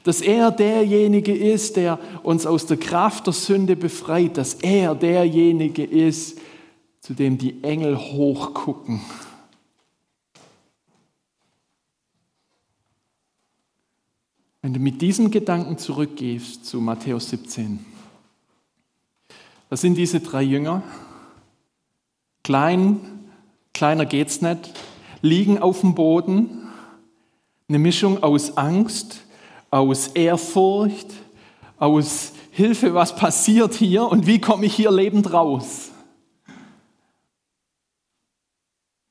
Dass 0.02 0.20
er 0.20 0.50
derjenige 0.50 1.34
ist, 1.34 1.76
der 1.76 1.98
uns 2.22 2.46
aus 2.46 2.66
der 2.66 2.78
Kraft 2.78 3.26
der 3.26 3.34
Sünde 3.34 3.76
befreit, 3.76 4.36
dass 4.38 4.54
er 4.54 4.94
derjenige 4.94 5.84
ist, 5.84 6.38
zu 7.00 7.14
dem 7.14 7.38
die 7.38 7.62
Engel 7.62 7.96
hochgucken. 7.96 9.00
Wenn 14.62 14.74
du 14.74 14.80
mit 14.80 15.00
diesem 15.00 15.30
Gedanken 15.30 15.78
zurückgehst 15.78 16.66
zu 16.66 16.80
Matthäus 16.80 17.30
17, 17.30 17.84
das 19.70 19.80
sind 19.80 19.94
diese 19.94 20.20
drei 20.20 20.42
Jünger. 20.42 20.82
Klein, 22.42 23.00
kleiner 23.72 24.04
geht's 24.04 24.42
nicht, 24.42 24.74
liegen 25.22 25.58
auf 25.58 25.80
dem 25.80 25.94
Boden. 25.94 26.68
Eine 27.68 27.78
Mischung 27.78 28.22
aus 28.22 28.58
Angst, 28.58 29.20
aus 29.70 30.08
Ehrfurcht, 30.08 31.06
aus 31.78 32.32
Hilfe, 32.50 32.92
was 32.92 33.16
passiert 33.16 33.74
hier 33.74 34.06
und 34.08 34.26
wie 34.26 34.40
komme 34.40 34.66
ich 34.66 34.74
hier 34.74 34.90
lebend 34.90 35.32
raus? 35.32 35.90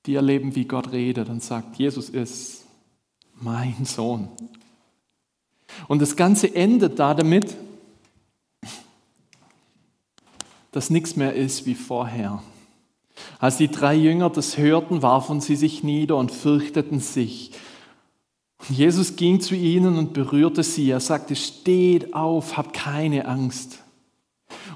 Die 0.06 0.14
erleben, 0.14 0.56
wie 0.56 0.66
Gott 0.66 0.92
redet 0.92 1.30
und 1.30 1.42
sagt, 1.42 1.78
Jesus 1.78 2.10
ist 2.10 2.66
mein 3.42 3.86
Sohn. 3.86 4.28
Und 5.88 6.02
das 6.02 6.16
Ganze 6.16 6.54
endet 6.54 7.00
da 7.00 7.14
damit, 7.14 7.56
dass 10.72 10.90
nichts 10.90 11.16
mehr 11.16 11.34
ist 11.34 11.66
wie 11.66 11.76
vorher. 11.76 12.44
Als 13.40 13.58
die 13.58 13.70
drei 13.70 13.96
Jünger 13.96 14.30
das 14.30 14.58
hörten, 14.58 15.02
warfen 15.02 15.42
sie 15.42 15.56
sich 15.56 15.84
nieder 15.84 16.18
und 16.18 16.32
fürchteten 16.32 17.00
sich. 17.00 17.52
Jesus 18.68 19.16
ging 19.16 19.40
zu 19.40 19.56
ihnen 19.56 19.98
und 19.98 20.14
berührte 20.14 20.64
sie. 20.64 20.90
Er 20.90 21.00
sagte, 21.00 21.36
steht 21.36 22.14
auf, 22.14 22.58
habt 22.58 22.74
keine 22.74 23.26
Angst. 23.26 23.80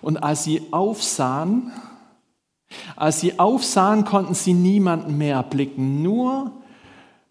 Und 0.02 0.24
als 0.24 0.44
sie 0.46 0.62
aufsahen, 0.72 1.72
als 2.96 3.20
sie 3.20 3.40
aufsahen, 3.40 4.06
konnten 4.06 4.34
sie 4.34 4.54
niemanden 4.54 5.18
mehr 5.18 5.36
erblicken. 5.36 6.02
Nur, 6.02 6.52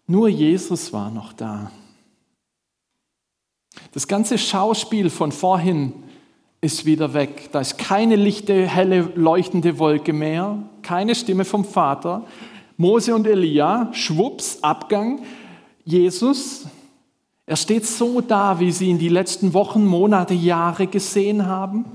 nur 0.07 0.29
Jesus 0.29 0.93
war 0.93 1.09
noch 1.09 1.33
da. 1.33 1.71
Das 3.93 4.07
ganze 4.07 4.39
Schauspiel 4.39 5.11
von 5.11 5.31
vorhin 5.31 5.93
ist 6.61 6.85
wieder 6.85 7.13
weg. 7.13 7.49
Da 7.51 7.59
ist 7.59 7.77
keine 7.77 8.15
lichte, 8.15 8.67
helle, 8.67 9.01
leuchtende 9.15 9.77
Wolke 9.77 10.13
mehr, 10.13 10.57
keine 10.81 11.13
Stimme 11.13 11.45
vom 11.45 11.63
Vater. 11.63 12.25
Mose 12.75 13.13
und 13.13 13.27
Elia, 13.27 13.89
schwupps, 13.93 14.63
Abgang. 14.63 15.23
Jesus, 15.85 16.65
er 17.45 17.55
steht 17.55 17.85
so 17.85 18.19
da, 18.19 18.59
wie 18.59 18.71
sie 18.71 18.87
ihn 18.87 18.97
die 18.97 19.09
letzten 19.09 19.53
Wochen, 19.53 19.85
Monate, 19.85 20.33
Jahre 20.33 20.87
gesehen 20.87 21.45
haben. 21.45 21.85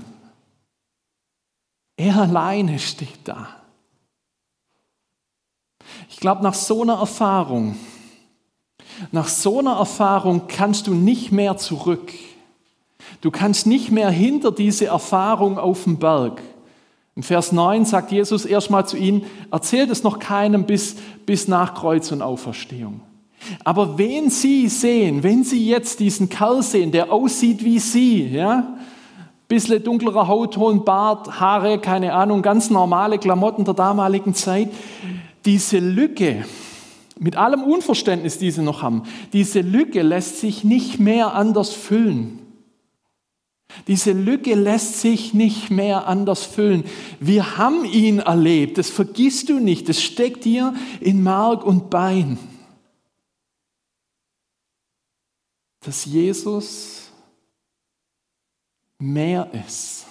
Er 1.97 2.15
alleine 2.15 2.79
steht 2.79 3.19
da. 3.25 3.49
Ich 6.09 6.17
glaube, 6.21 6.43
nach 6.43 6.53
so 6.53 6.83
einer 6.83 6.99
Erfahrung, 6.99 7.75
nach 9.11 9.27
so 9.27 9.59
einer 9.59 9.77
Erfahrung 9.77 10.43
kannst 10.47 10.87
du 10.87 10.93
nicht 10.93 11.31
mehr 11.31 11.57
zurück. 11.57 12.13
Du 13.21 13.31
kannst 13.31 13.67
nicht 13.67 13.91
mehr 13.91 14.09
hinter 14.09 14.51
diese 14.51 14.85
Erfahrung 14.85 15.57
auf 15.57 15.83
dem 15.83 15.97
Berg. 15.97 16.41
Im 17.15 17.23
Vers 17.23 17.51
9 17.51 17.85
sagt 17.85 18.11
Jesus 18.11 18.45
erstmal 18.45 18.87
zu 18.87 18.95
ihnen, 18.95 19.23
erzählt 19.51 19.89
es 19.89 20.03
noch 20.03 20.19
keinem 20.19 20.65
bis, 20.65 20.95
bis 21.25 21.47
nach 21.47 21.73
Kreuz 21.73 22.11
und 22.11 22.21
Auferstehung. 22.21 23.01
Aber 23.63 23.97
wen 23.97 24.29
Sie 24.29 24.67
sehen, 24.67 25.23
wenn 25.23 25.43
Sie 25.43 25.65
jetzt 25.67 25.99
diesen 25.99 26.29
Kerl 26.29 26.61
sehen, 26.61 26.91
der 26.91 27.11
aussieht 27.11 27.63
wie 27.63 27.79
Sie, 27.79 28.27
ja, 28.27 28.77
bisschen 29.49 29.83
dunklerer 29.83 30.27
Hautton, 30.27 30.85
Bart, 30.85 31.39
Haare, 31.39 31.79
keine 31.79 32.13
Ahnung, 32.13 32.43
ganz 32.43 32.69
normale 32.69 33.17
Klamotten 33.17 33.65
der 33.65 33.73
damaligen 33.73 34.35
Zeit. 34.35 34.69
Diese 35.43 35.79
Lücke, 35.79 36.45
mit 37.19 37.35
allem 37.35 37.63
Unverständnis, 37.63 38.37
die 38.37 38.49
sie 38.49 38.61
noch 38.61 38.81
haben, 38.81 39.03
diese 39.33 39.59
Lücke 39.61 40.01
lässt 40.01 40.39
sich 40.39 40.63
nicht 40.63 40.99
mehr 40.99 41.33
anders 41.33 41.73
füllen. 41.73 42.39
Diese 43.87 44.13
Lücke 44.13 44.55
lässt 44.55 45.01
sich 45.01 45.33
nicht 45.33 45.69
mehr 45.69 46.07
anders 46.07 46.43
füllen. 46.43 46.85
Wir 47.19 47.57
haben 47.57 47.85
ihn 47.85 48.19
erlebt, 48.19 48.77
das 48.77 48.89
vergisst 48.89 49.49
du 49.49 49.59
nicht, 49.59 49.89
das 49.89 50.01
steckt 50.01 50.45
dir 50.45 50.73
in 51.01 51.21
Mark 51.21 51.63
und 51.63 51.89
Bein. 51.89 52.39
Dass 55.81 56.05
Jesus 56.05 57.11
mehr 58.97 59.49
ist. 59.67 60.07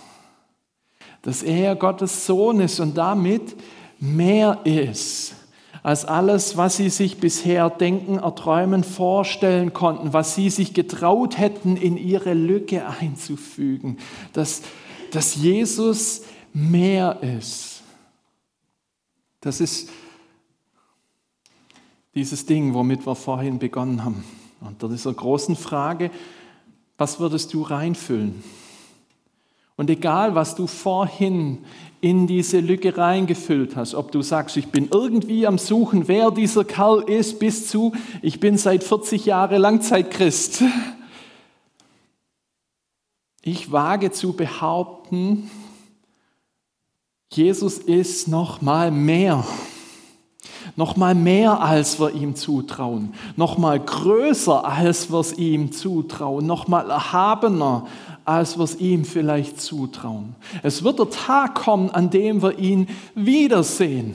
Dass 1.23 1.43
er 1.43 1.75
Gottes 1.75 2.27
Sohn 2.27 2.61
ist 2.61 2.81
und 2.81 2.97
damit 2.97 3.57
mehr 3.99 4.61
ist 4.65 5.35
als 5.83 6.05
alles, 6.05 6.57
was 6.57 6.77
sie 6.77 6.91
sich 6.91 7.19
bisher 7.19 7.71
denken, 7.71 8.19
erträumen, 8.19 8.85
vorstellen 8.85 9.73
konnten, 9.73 10.13
was 10.13 10.35
sie 10.35 10.51
sich 10.51 10.75
getraut 10.75 11.39
hätten, 11.39 11.77
in 11.77 11.97
ihre 11.97 12.35
Lücke 12.35 12.87
einzufügen. 13.01 13.99
Dass, 14.33 14.63
dass 15.13 15.37
Jesus 15.37 16.23
mehr 16.53 17.23
ist. 17.23 17.83
Das 19.41 19.61
ist 19.61 19.91
dieses 22.15 22.47
Ding, 22.47 22.75
womit 22.75 23.07
wir 23.07 23.15
vorhin 23.15 23.59
begonnen 23.59 24.05
haben. 24.05 24.25
Unter 24.61 24.89
dieser 24.89 25.13
großen 25.13 25.55
Frage, 25.55 26.11
was 26.97 27.21
würdest 27.21 27.55
du 27.55 27.63
reinfüllen? 27.63 28.43
Und 29.79 29.91
egal, 29.91 30.35
was 30.35 30.57
du 30.57 30.67
vorhin 30.67 31.59
in 32.01 32.27
diese 32.27 32.59
Lücke 32.59 32.99
reingefüllt 32.99 33.77
hast, 33.77 33.95
ob 33.95 34.11
du 34.11 34.23
sagst, 34.23 34.57
ich 34.57 34.73
bin 34.73 34.89
irgendwie 34.93 35.47
am 35.47 35.57
Suchen, 35.57 36.09
wer 36.09 36.33
dieser 36.33 36.65
Kerl 36.65 37.03
ist, 37.09 37.39
bis 37.39 37.69
zu, 37.69 37.93
ich 38.21 38.41
bin 38.41 38.59
seit 38.59 38.83
40 38.83 39.25
Jahren 39.25 39.63
Langzeitchrist. 39.63 40.65
Ich 43.41 43.71
wage 43.71 44.11
zu 44.11 44.33
behaupten, 44.33 45.49
Jesus 47.33 47.79
ist 47.79 48.27
noch 48.27 48.61
mal 48.61 48.91
mehr. 48.91 49.45
Noch 50.75 50.97
mal 50.97 51.15
mehr, 51.15 51.61
als 51.61 52.01
wir 52.01 52.15
ihm 52.15 52.35
zutrauen. 52.35 53.15
Noch 53.37 53.59
mal 53.59 53.79
größer, 53.79 54.65
als 54.65 55.11
wir 55.11 55.21
es 55.21 55.39
ihm 55.39 55.73
zutrauen. 55.73 56.47
Noch 56.47 56.69
mal 56.69 56.91
erhabener, 56.91 57.87
als 58.29 58.59
wir 58.59 58.65
es 58.65 58.79
ihm 58.79 59.07
vielleicht 59.07 59.59
zutrauen. 59.59 60.37
Es 60.63 60.85
wird 60.85 60.99
der 60.99 61.09
Tag 61.09 61.55
kommen, 61.55 61.89
an 61.89 62.11
dem 62.11 62.43
wir 62.43 62.59
ihn 62.59 62.87
wiedersehen. 63.15 64.15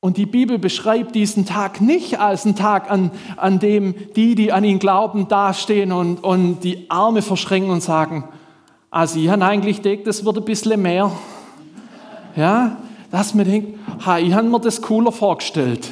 Und 0.00 0.18
die 0.18 0.26
Bibel 0.26 0.58
beschreibt 0.58 1.14
diesen 1.14 1.46
Tag 1.46 1.80
nicht 1.80 2.20
als 2.20 2.44
einen 2.44 2.56
Tag, 2.56 2.90
an, 2.90 3.10
an 3.38 3.58
dem 3.58 3.94
die, 4.14 4.34
die 4.34 4.52
an 4.52 4.64
ihn 4.64 4.78
glauben, 4.78 5.28
dastehen 5.28 5.92
und, 5.92 6.22
und 6.22 6.60
die 6.60 6.90
Arme 6.90 7.22
verschränken 7.22 7.70
und 7.70 7.82
sagen, 7.82 8.24
also 8.90 9.18
ich 9.18 9.30
habe 9.30 9.44
eigentlich 9.46 9.80
gedacht, 9.80 10.06
das 10.06 10.26
wird 10.26 10.36
ein 10.36 10.44
bisschen 10.44 10.80
mehr. 10.82 11.10
Ja, 12.36 12.76
dass 13.10 13.32
man 13.32 13.46
denkt, 13.46 13.78
ha, 14.04 14.18
ich 14.18 14.34
habe 14.34 14.46
mir 14.46 14.60
das 14.60 14.82
cooler 14.82 15.10
vorgestellt. 15.10 15.90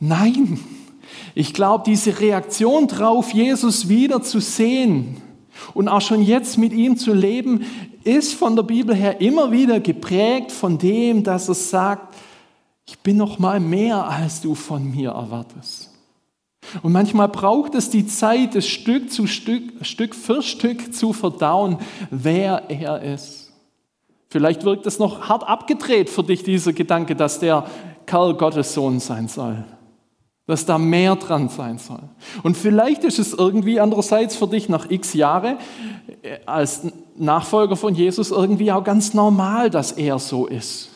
Nein, 0.00 0.58
ich 1.34 1.54
glaube, 1.54 1.84
diese 1.86 2.20
Reaktion 2.20 2.86
darauf, 2.88 3.32
Jesus 3.32 3.88
wieder 3.88 4.22
zu 4.22 4.40
sehen 4.40 5.16
und 5.74 5.88
auch 5.88 6.00
schon 6.00 6.22
jetzt 6.22 6.58
mit 6.58 6.72
ihm 6.72 6.96
zu 6.96 7.12
leben, 7.12 7.64
ist 8.04 8.34
von 8.34 8.56
der 8.56 8.62
Bibel 8.62 8.94
her 8.94 9.20
immer 9.20 9.52
wieder 9.52 9.80
geprägt 9.80 10.52
von 10.52 10.78
dem, 10.78 11.22
dass 11.22 11.48
er 11.48 11.54
sagt, 11.54 12.14
ich 12.86 12.98
bin 12.98 13.16
noch 13.16 13.38
mal 13.38 13.60
mehr, 13.60 14.06
als 14.06 14.40
du 14.40 14.54
von 14.54 14.90
mir 14.90 15.10
erwartest. 15.10 15.90
Und 16.82 16.92
manchmal 16.92 17.28
braucht 17.28 17.74
es 17.74 17.90
die 17.90 18.06
Zeit, 18.06 18.54
es 18.54 18.66
Stück 18.66 19.10
zu 19.10 19.26
Stück, 19.26 19.84
Stück 19.84 20.14
für 20.14 20.42
Stück 20.42 20.94
zu 20.94 21.12
verdauen, 21.12 21.78
wer 22.10 22.70
er 22.70 23.02
ist. 23.02 23.52
Vielleicht 24.28 24.64
wirkt 24.64 24.86
es 24.86 24.98
noch 24.98 25.28
hart 25.28 25.46
abgedreht 25.46 26.08
für 26.08 26.22
dich, 26.22 26.42
dieser 26.42 26.72
Gedanke, 26.72 27.14
dass 27.14 27.38
der 27.38 27.66
Kerl 28.06 28.34
Gottes 28.34 28.74
Sohn 28.74 29.00
sein 29.00 29.28
soll 29.28 29.64
dass 30.46 30.66
da 30.66 30.76
mehr 30.76 31.16
dran 31.16 31.48
sein 31.48 31.78
soll. 31.78 32.02
Und 32.42 32.56
vielleicht 32.56 33.04
ist 33.04 33.18
es 33.18 33.32
irgendwie 33.32 33.78
andererseits 33.78 34.34
für 34.34 34.48
dich 34.48 34.68
nach 34.68 34.90
x 34.90 35.14
Jahre 35.14 35.56
äh, 36.22 36.38
als 36.46 36.82
Nachfolger 37.16 37.76
von 37.76 37.94
Jesus 37.94 38.30
irgendwie 38.30 38.72
auch 38.72 38.82
ganz 38.82 39.14
normal, 39.14 39.70
dass 39.70 39.92
er 39.92 40.18
so 40.18 40.46
ist. 40.46 40.88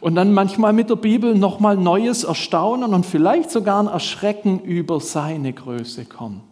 Und 0.00 0.16
dann 0.16 0.34
manchmal 0.34 0.74
mit 0.74 0.90
der 0.90 0.96
Bibel 0.96 1.34
nochmal 1.34 1.78
neues 1.78 2.24
Erstaunen 2.24 2.92
und 2.92 3.06
vielleicht 3.06 3.50
sogar 3.50 3.82
ein 3.82 3.86
Erschrecken 3.86 4.60
über 4.60 5.00
seine 5.00 5.54
Größe 5.54 6.04
kommt. 6.04 6.42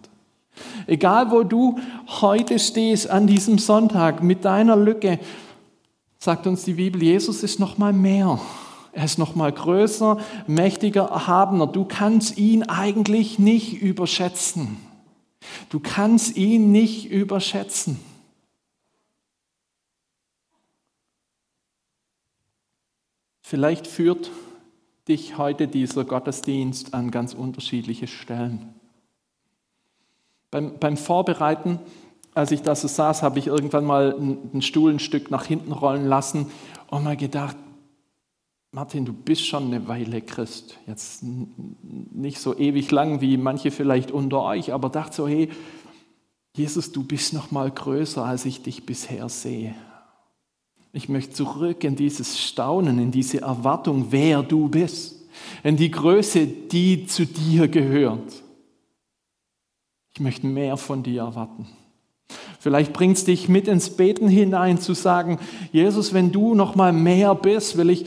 Egal 0.87 1.31
wo 1.31 1.43
du 1.43 1.79
heute 2.23 2.59
stehst 2.59 3.11
an 3.11 3.27
diesem 3.27 3.59
Sonntag 3.59 4.23
mit 4.23 4.47
deiner 4.47 4.77
Lücke, 4.77 5.19
sagt 6.19 6.47
uns 6.47 6.65
die 6.65 6.75
Bibel, 6.75 7.03
Jesus 7.03 7.43
ist 7.43 7.61
nochmal 7.61 7.93
mehr 7.93 8.41
er 8.97 9.05
ist 9.05 9.19
noch 9.19 9.35
mal 9.35 9.53
größer, 9.53 10.19
mächtiger, 10.47 11.03
erhabener. 11.03 11.67
Du 11.67 11.85
kannst 11.85 12.39
ihn 12.39 12.63
eigentlich 12.63 13.39
nicht 13.39 13.83
überschätzen. 13.83 14.79
Du 15.69 15.81
kannst 15.81 16.39
ihn 16.39 16.73
nicht 16.73 17.11
überschätzen. 17.11 18.01
Vielleicht 23.43 23.87
führt 23.87 24.31
dich 25.09 25.37
heute 25.37 25.69
dieser 25.69 26.07
Gottesdienst 26.07 26.95
an 26.95 27.11
ganz 27.11 27.35
unterschiedliche 27.35 28.07
Stellen. 28.07 28.75
Beim, 30.51 30.79
beim 30.79 30.97
Vorbereiten, 30.97 31.81
als 32.35 32.51
ich 32.51 32.63
da 32.63 32.75
so 32.75 32.89
saß, 32.89 33.23
habe 33.23 33.39
ich 33.41 33.47
irgendwann 33.49 33.85
mal 33.85 34.17
einen 34.17 34.63
Stuhl 34.63 34.91
ein 34.91 35.01
Stück 35.01 35.31
nach 35.31 35.45
hinten 35.45 35.73
rollen 35.73 36.07
lassen 36.07 36.51
und 36.89 37.05
mal 37.05 37.17
gedacht, 37.17 37.57
Martin, 38.73 39.05
du 39.05 39.13
bist 39.13 39.47
schon 39.47 39.67
eine 39.67 39.89
Weile 39.89 40.21
Christ. 40.21 40.79
Jetzt 40.87 41.23
nicht 41.23 42.39
so 42.39 42.57
ewig 42.57 42.91
lang 42.91 43.21
wie 43.21 43.37
manche 43.37 43.71
vielleicht 43.71 44.11
unter 44.11 44.43
euch, 44.43 44.73
aber 44.73 44.91
dachte 44.91 45.17
so, 45.17 45.29
hey, 45.29 45.49
Jesus, 46.57 46.93
du 46.93 47.03
bist 47.03 47.33
noch 47.33 47.51
mal 47.51 47.71
größer, 47.71 48.25
als 48.25 48.45
ich 48.45 48.63
dich 48.63 48.85
bisher 48.87 49.29
sehe. 49.29 49.75
Ich 50.93 51.09
möchte 51.09 51.35
zurück 51.35 51.85
in 51.85 51.97
dieses 51.97 52.41
Staunen, 52.41 52.99
in 52.99 53.11
diese 53.11 53.43
Erwartung, 53.43 54.07
wer 54.11 54.43
du 54.43 54.69
bist, 54.69 55.29
in 55.63 55.77
die 55.77 55.91
Größe, 55.91 56.47
die 56.47 57.07
zu 57.07 57.27
dir 57.27 57.69
gehört. 57.69 58.43
Ich 60.15 60.21
möchte 60.21 60.47
mehr 60.47 60.79
von 60.79 61.03
dir 61.03 61.23
erwarten. 61.23 61.67
Vielleicht 62.59 62.95
bringt 62.95 63.19
es 63.19 63.25
dich 63.25 63.49
mit 63.49 63.69
ins 63.69 63.91
Beten 63.91 64.29
hinein 64.29 64.81
zu 64.81 64.95
sagen, 64.95 65.39
Jesus, 65.73 66.15
wenn 66.15 66.33
du 66.33 66.55
noch 66.55 66.75
mal 66.75 66.93
mehr 66.93 67.35
bist, 67.35 67.77
will 67.77 67.91
ich 67.91 68.07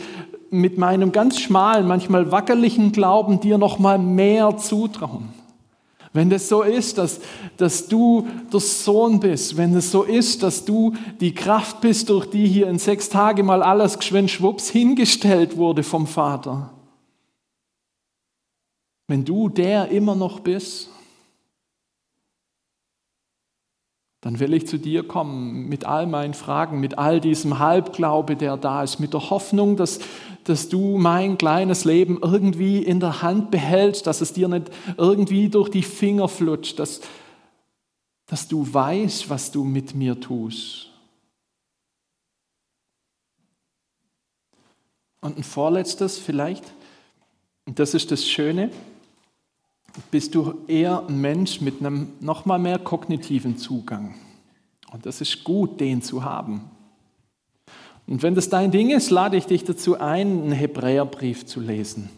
mit 0.52 0.78
meinem 0.78 1.12
ganz 1.12 1.40
schmalen, 1.40 1.88
manchmal 1.88 2.32
wackeligen 2.32 2.92
Glauben 2.92 3.40
dir 3.40 3.58
noch 3.58 3.80
mal 3.80 3.98
mehr 3.98 4.58
zutrauen. 4.58 5.30
Wenn 6.12 6.30
das 6.32 6.50
so 6.50 6.64
ist, 6.64 6.98
dass, 6.98 7.20
dass 7.58 7.88
du 7.88 8.28
der 8.52 8.60
Sohn 8.60 9.20
bist, 9.20 9.58
wenn 9.58 9.76
es 9.76 9.92
so 9.92 10.04
ist, 10.04 10.42
dass 10.42 10.66
du 10.66 10.94
die 11.20 11.36
Kraft 11.36 11.82
bist, 11.82 12.10
durch 12.10 12.26
die 12.26 12.48
hier 12.48 12.68
in 12.68 12.80
sechs 12.80 13.10
Tagen 13.10 13.46
mal 13.46 13.62
alles 13.62 14.00
geschwind 14.00 14.32
schwupps 14.32 14.70
hingestellt 14.70 15.56
wurde 15.56 15.84
vom 15.84 16.08
Vater. 16.08 16.72
Wenn 19.08 19.24
du 19.24 19.50
der 19.50 19.90
immer 19.90 20.16
noch 20.16 20.40
bist, 20.40 20.90
dann 24.22 24.40
will 24.40 24.54
ich 24.54 24.68
zu 24.68 24.78
dir 24.78 25.08
kommen 25.08 25.70
mit 25.70 25.86
all 25.86 26.06
meinen 26.06 26.34
Fragen, 26.34 26.80
mit 26.80 26.98
all 26.98 27.22
diesem 27.22 27.60
Halbglaube, 27.60 28.36
der 28.36 28.58
da 28.58 28.84
ist, 28.84 29.00
mit 29.00 29.14
der 29.14 29.30
Hoffnung, 29.30 29.78
dass, 29.78 30.00
dass 30.44 30.68
du 30.68 30.98
mein 30.98 31.38
kleines 31.38 31.86
Leben 31.86 32.20
irgendwie 32.22 32.84
in 32.84 33.00
der 33.00 33.22
Hand 33.22 33.50
behältst, 33.50 34.08
dass 34.08 34.20
es 34.20 34.34
dir 34.34 34.50
nicht 34.50 34.72
irgendwie 34.98 35.48
durch 35.48 35.70
die 35.70 35.84
Finger 35.84 36.28
flutscht, 36.28 36.80
dass, 36.80 37.00
dass 38.26 38.50
du 38.50 38.72
weißt, 38.72 39.30
was 39.30 39.52
du 39.52 39.64
mit 39.64 39.96
mir 39.96 40.20
tust. 40.20 40.90
Und 45.22 45.38
ein 45.38 45.44
vorletztes 45.44 46.18
vielleicht, 46.18 46.74
und 47.66 47.80
das 47.80 47.94
ist 47.94 48.12
das 48.12 48.28
Schöne, 48.28 48.70
bist 50.12 50.36
du 50.36 50.54
eher 50.67 51.04
ein 51.08 51.19
Mensch 51.19 51.62
mit 51.62 51.80
einem 51.80 52.10
noch 52.19 52.45
mal 52.45 52.60
mehr 52.60 52.80
kognitiven 52.80 53.58
Zugang. 53.58 54.15
Und 54.91 55.06
das 55.06 55.21
ist 55.21 55.43
gut, 55.43 55.80
den 55.80 56.02
zu 56.02 56.23
haben. 56.23 56.62
Und 58.08 58.23
wenn 58.23 58.34
das 58.34 58.49
dein 58.49 58.71
Ding 58.71 58.89
ist, 58.89 59.12
lade 59.12 59.38
ich 59.38 59.45
dich 59.45 59.63
dazu 59.63 59.99
ein, 59.99 60.43
einen 60.43 60.52
Hebräerbrief 60.52 61.45
zu 61.45 61.60
lesen, 61.60 62.10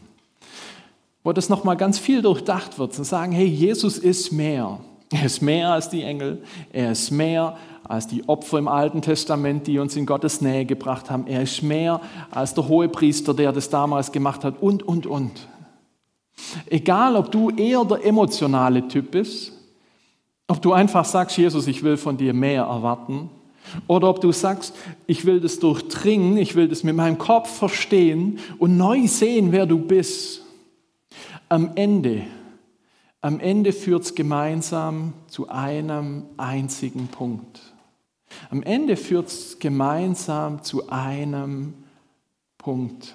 wo 1.23 1.33
das 1.33 1.49
noch 1.49 1.65
mal 1.65 1.75
ganz 1.75 1.99
viel 1.99 2.21
durchdacht 2.21 2.79
wird 2.79 2.97
und 2.97 3.03
sagen, 3.03 3.33
hey, 3.33 3.45
Jesus 3.45 3.97
ist 3.97 4.31
mehr. 4.31 4.79
Er 5.11 5.25
ist 5.25 5.41
mehr 5.41 5.69
als 5.73 5.89
die 5.89 6.03
Engel. 6.03 6.41
Er 6.71 6.93
ist 6.93 7.11
mehr 7.11 7.57
als 7.83 8.07
die 8.07 8.27
Opfer 8.29 8.57
im 8.57 8.69
Alten 8.69 9.01
Testament, 9.01 9.67
die 9.67 9.79
uns 9.79 9.97
in 9.97 10.05
Gottes 10.05 10.39
Nähe 10.39 10.63
gebracht 10.65 11.11
haben. 11.11 11.27
Er 11.27 11.41
ist 11.41 11.61
mehr 11.61 11.99
als 12.31 12.53
der 12.53 12.69
Hohepriester, 12.69 13.33
der 13.33 13.51
das 13.51 13.69
damals 13.69 14.13
gemacht 14.13 14.45
hat 14.45 14.61
und, 14.61 14.83
und, 14.83 15.05
und. 15.05 15.47
Egal, 16.67 17.15
ob 17.15 17.31
du 17.31 17.49
eher 17.49 17.85
der 17.85 18.05
emotionale 18.05 18.87
Typ 18.87 19.11
bist, 19.11 19.53
ob 20.47 20.61
du 20.61 20.73
einfach 20.73 21.05
sagst, 21.05 21.37
Jesus, 21.37 21.67
ich 21.67 21.83
will 21.83 21.97
von 21.97 22.17
dir 22.17 22.33
mehr 22.33 22.63
erwarten, 22.63 23.29
oder 23.87 24.09
ob 24.09 24.21
du 24.21 24.31
sagst, 24.31 24.75
ich 25.07 25.25
will 25.25 25.39
das 25.39 25.59
durchdringen, 25.59 26.37
ich 26.37 26.55
will 26.55 26.67
das 26.67 26.83
mit 26.83 26.95
meinem 26.95 27.17
Kopf 27.17 27.49
verstehen 27.49 28.39
und 28.57 28.75
neu 28.75 29.07
sehen, 29.07 29.51
wer 29.51 29.65
du 29.65 29.77
bist. 29.77 30.41
Am 31.47 31.71
Ende, 31.75 32.23
am 33.21 33.39
Ende 33.39 33.71
führt 33.71 34.03
es 34.03 34.15
gemeinsam 34.15 35.13
zu 35.27 35.47
einem 35.49 36.23
einzigen 36.37 37.07
Punkt. 37.07 37.61
Am 38.49 38.63
Ende 38.63 38.97
führt 38.97 39.27
es 39.27 39.59
gemeinsam 39.59 40.63
zu 40.63 40.89
einem 40.89 41.73
Punkt. 42.57 43.13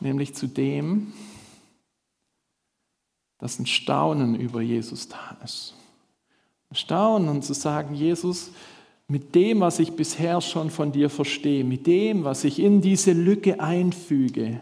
Nämlich 0.00 0.34
zu 0.34 0.46
dem, 0.46 1.12
dass 3.38 3.58
ein 3.58 3.66
Staunen 3.66 4.34
über 4.34 4.60
Jesus 4.60 5.08
da 5.08 5.36
ist. 5.44 5.74
Ein 6.70 6.76
Staunen 6.76 7.28
und 7.28 7.44
zu 7.44 7.54
sagen, 7.54 7.94
Jesus, 7.94 8.50
mit 9.08 9.34
dem, 9.34 9.60
was 9.60 9.80
ich 9.80 9.92
bisher 9.92 10.40
schon 10.40 10.70
von 10.70 10.92
dir 10.92 11.10
verstehe, 11.10 11.64
mit 11.64 11.86
dem, 11.86 12.22
was 12.22 12.44
ich 12.44 12.60
in 12.60 12.80
diese 12.80 13.12
Lücke 13.12 13.58
einfüge, 13.58 14.60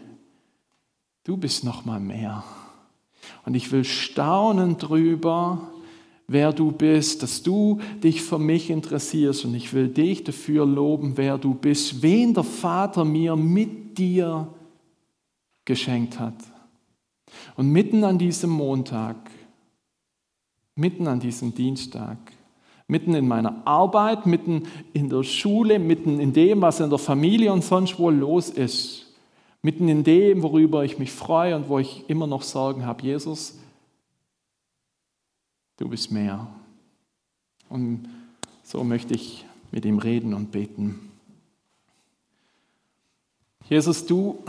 du 1.23 1.37
bist 1.37 1.63
noch 1.63 1.85
mal 1.85 1.99
mehr. 1.99 2.43
Und 3.45 3.53
ich 3.53 3.71
will 3.71 3.83
staunen 3.83 4.77
drüber, 4.77 5.69
wer 6.27 6.51
du 6.51 6.71
bist, 6.71 7.21
dass 7.21 7.43
du 7.43 7.79
dich 8.01 8.21
für 8.23 8.39
mich 8.39 8.69
interessierst 8.69 9.45
und 9.45 9.53
ich 9.53 9.73
will 9.73 9.89
dich 9.89 10.23
dafür 10.23 10.65
loben, 10.65 11.13
wer 11.15 11.37
du 11.37 11.53
bist, 11.53 12.01
wen 12.01 12.33
der 12.33 12.43
Vater 12.43 13.05
mir 13.05 13.35
mit 13.35 13.97
dir 13.97 14.47
geschenkt 15.69 16.19
hat. 16.19 16.33
Und 17.55 17.69
mitten 17.69 18.03
an 18.03 18.17
diesem 18.17 18.49
Montag, 18.49 19.15
mitten 20.75 21.07
an 21.07 21.19
diesem 21.19 21.53
Dienstag, 21.53 22.17
mitten 22.87 23.13
in 23.13 23.27
meiner 23.27 23.67
Arbeit, 23.67 24.25
mitten 24.25 24.63
in 24.93 25.09
der 25.09 25.21
Schule, 25.21 25.77
mitten 25.77 26.19
in 26.19 26.33
dem, 26.33 26.61
was 26.61 26.79
in 26.79 26.89
der 26.89 26.97
Familie 26.97 27.53
und 27.53 27.63
sonst 27.63 27.99
wo 27.99 28.09
los 28.09 28.49
ist, 28.49 29.13
mitten 29.61 29.87
in 29.89 30.03
dem, 30.03 30.41
worüber 30.41 30.83
ich 30.83 30.97
mich 30.97 31.11
freue 31.11 31.55
und 31.55 31.69
wo 31.69 31.77
ich 31.77 32.09
immer 32.09 32.25
noch 32.25 32.41
Sorgen 32.41 32.87
habe, 32.87 33.03
Jesus, 33.03 33.59
du 35.77 35.87
bist 35.87 36.11
mehr. 36.11 36.47
Und 37.69 38.09
so 38.63 38.83
möchte 38.83 39.13
ich 39.13 39.45
mit 39.71 39.85
ihm 39.85 39.99
reden 39.99 40.33
und 40.33 40.51
beten. 40.51 41.11
Jesus, 43.69 44.07
du 44.07 44.43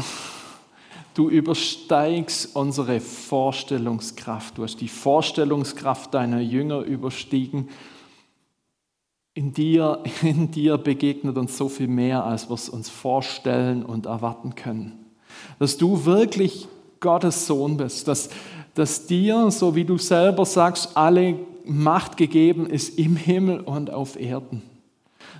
Du 1.14 1.28
übersteigst 1.28 2.54
unsere 2.54 3.00
Vorstellungskraft. 3.00 4.58
Du 4.58 4.62
hast 4.62 4.80
die 4.80 4.88
Vorstellungskraft 4.88 6.14
deiner 6.14 6.40
Jünger 6.40 6.80
überstiegen. 6.82 7.68
In 9.34 9.52
dir, 9.52 10.02
in 10.22 10.50
dir 10.50 10.78
begegnet 10.78 11.36
uns 11.36 11.56
so 11.56 11.68
viel 11.68 11.88
mehr, 11.88 12.24
als 12.24 12.48
wir 12.48 12.54
es 12.54 12.68
uns 12.68 12.88
vorstellen 12.88 13.84
und 13.84 14.06
erwarten 14.06 14.54
können. 14.54 15.04
Dass 15.58 15.76
du 15.76 16.04
wirklich 16.04 16.68
Gottes 17.00 17.46
Sohn 17.46 17.76
bist, 17.76 18.06
dass, 18.06 18.30
dass 18.74 19.06
dir, 19.06 19.50
so 19.50 19.74
wie 19.74 19.84
du 19.84 19.98
selber 19.98 20.44
sagst, 20.44 20.96
alle 20.96 21.38
Macht 21.64 22.16
gegeben 22.16 22.66
ist 22.66 22.98
im 22.98 23.16
Himmel 23.16 23.60
und 23.60 23.90
auf 23.90 24.18
Erden. 24.18 24.62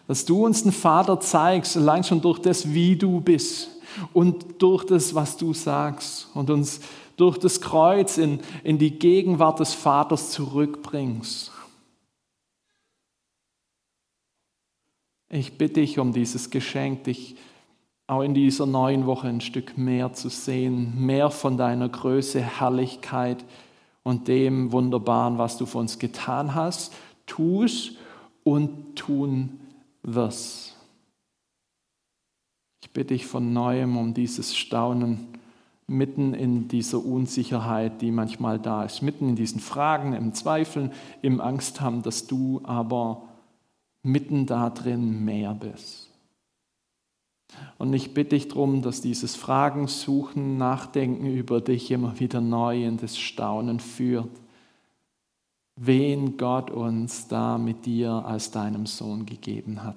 Dass 0.09 0.25
du 0.25 0.45
uns 0.45 0.65
den 0.65 0.73
Vater 0.73 1.21
zeigst, 1.21 1.77
allein 1.77 2.03
schon 2.03 2.21
durch 2.21 2.41
das, 2.41 2.73
wie 2.73 2.97
du 2.97 3.21
bist 3.21 3.80
und 4.13 4.63
durch 4.63 4.85
das, 4.85 5.15
was 5.15 5.37
du 5.37 5.53
sagst 5.53 6.29
und 6.35 6.51
uns 6.51 6.81
durch 7.17 7.39
das 7.39 7.61
Kreuz 7.61 8.19
in, 8.19 8.41
in 8.65 8.79
die 8.79 8.99
Gegenwart 8.99 9.61
des 9.61 9.75
Vaters 9.75 10.31
zurückbringst. 10.31 11.53
Ich 15.29 15.59
bitte 15.59 15.81
dich 15.81 15.99
um 15.99 16.13
dieses 16.13 16.51
Geschenk, 16.51 17.05
dich 17.05 17.37
auch 18.09 18.23
in 18.23 18.35
dieser 18.35 18.67
neuen 18.67 19.07
Woche 19.07 19.29
ein 19.29 19.41
Stück 19.41 19.79
mehr 19.79 20.13
zu 20.13 20.29
sehen, 20.29 20.95
mehr 21.07 21.31
von 21.31 21.57
deiner 21.57 21.89
Größe, 21.89 22.41
Herrlichkeit 22.41 23.45
und 24.03 24.27
dem 24.27 24.73
Wunderbaren, 24.73 25.39
was 25.39 25.57
du 25.59 25.67
für 25.67 25.79
uns 25.79 26.01
getan 26.01 26.57
hast, 26.57 26.93
tust 27.27 27.93
und 28.43 28.97
tun 28.97 29.61
wirst. 30.03 30.70
Ich 32.83 32.91
bitte 32.91 33.15
dich 33.15 33.27
von 33.27 33.53
neuem 33.53 33.97
um 33.97 34.15
dieses 34.15 34.57
Staunen 34.57 35.29
mitten 35.87 36.35
in 36.35 36.69
dieser 36.69 37.05
Unsicherheit, 37.05 38.01
die 38.01 38.13
manchmal 38.13 38.59
da 38.59 38.85
ist, 38.85 39.03
mitten 39.03 39.31
in 39.31 39.37
diesen 39.37 39.61
Fragen, 39.61 40.13
im 40.13 40.33
Zweifeln, 40.35 40.93
im 41.21 41.41
Angst 41.41 41.81
haben, 41.81 42.03
dass 42.03 42.27
du 42.27 42.61
aber 42.63 43.23
mitten 44.03 44.47
da 44.47 44.71
drin 44.71 45.25
mehr 45.25 45.53
bist. 45.53 46.11
Und 47.79 47.93
ich 47.93 48.15
bitte 48.15 48.37
dich 48.37 48.49
darum, 48.49 48.83
dass 48.83 49.01
dieses 49.01 49.35
Fragen, 49.35 49.89
Suchen, 49.89 50.57
Nachdenken 50.57 51.27
über 51.27 51.61
dich 51.61 51.91
immer 51.91 52.21
wieder 52.21 52.41
neu 52.41 52.85
in 52.85 52.97
das 52.97 53.19
Staunen 53.19 53.81
führt, 53.81 54.31
wen 55.75 56.37
Gott 56.37 56.71
uns 56.71 57.27
da 57.27 57.59
mit 57.59 57.87
dir 57.87 58.11
als 58.25 58.53
deinem 58.53 58.87
Sohn 58.87 59.27
gegeben 59.27 59.83
hat. 59.83 59.97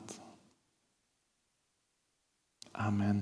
Amen. 2.76 3.22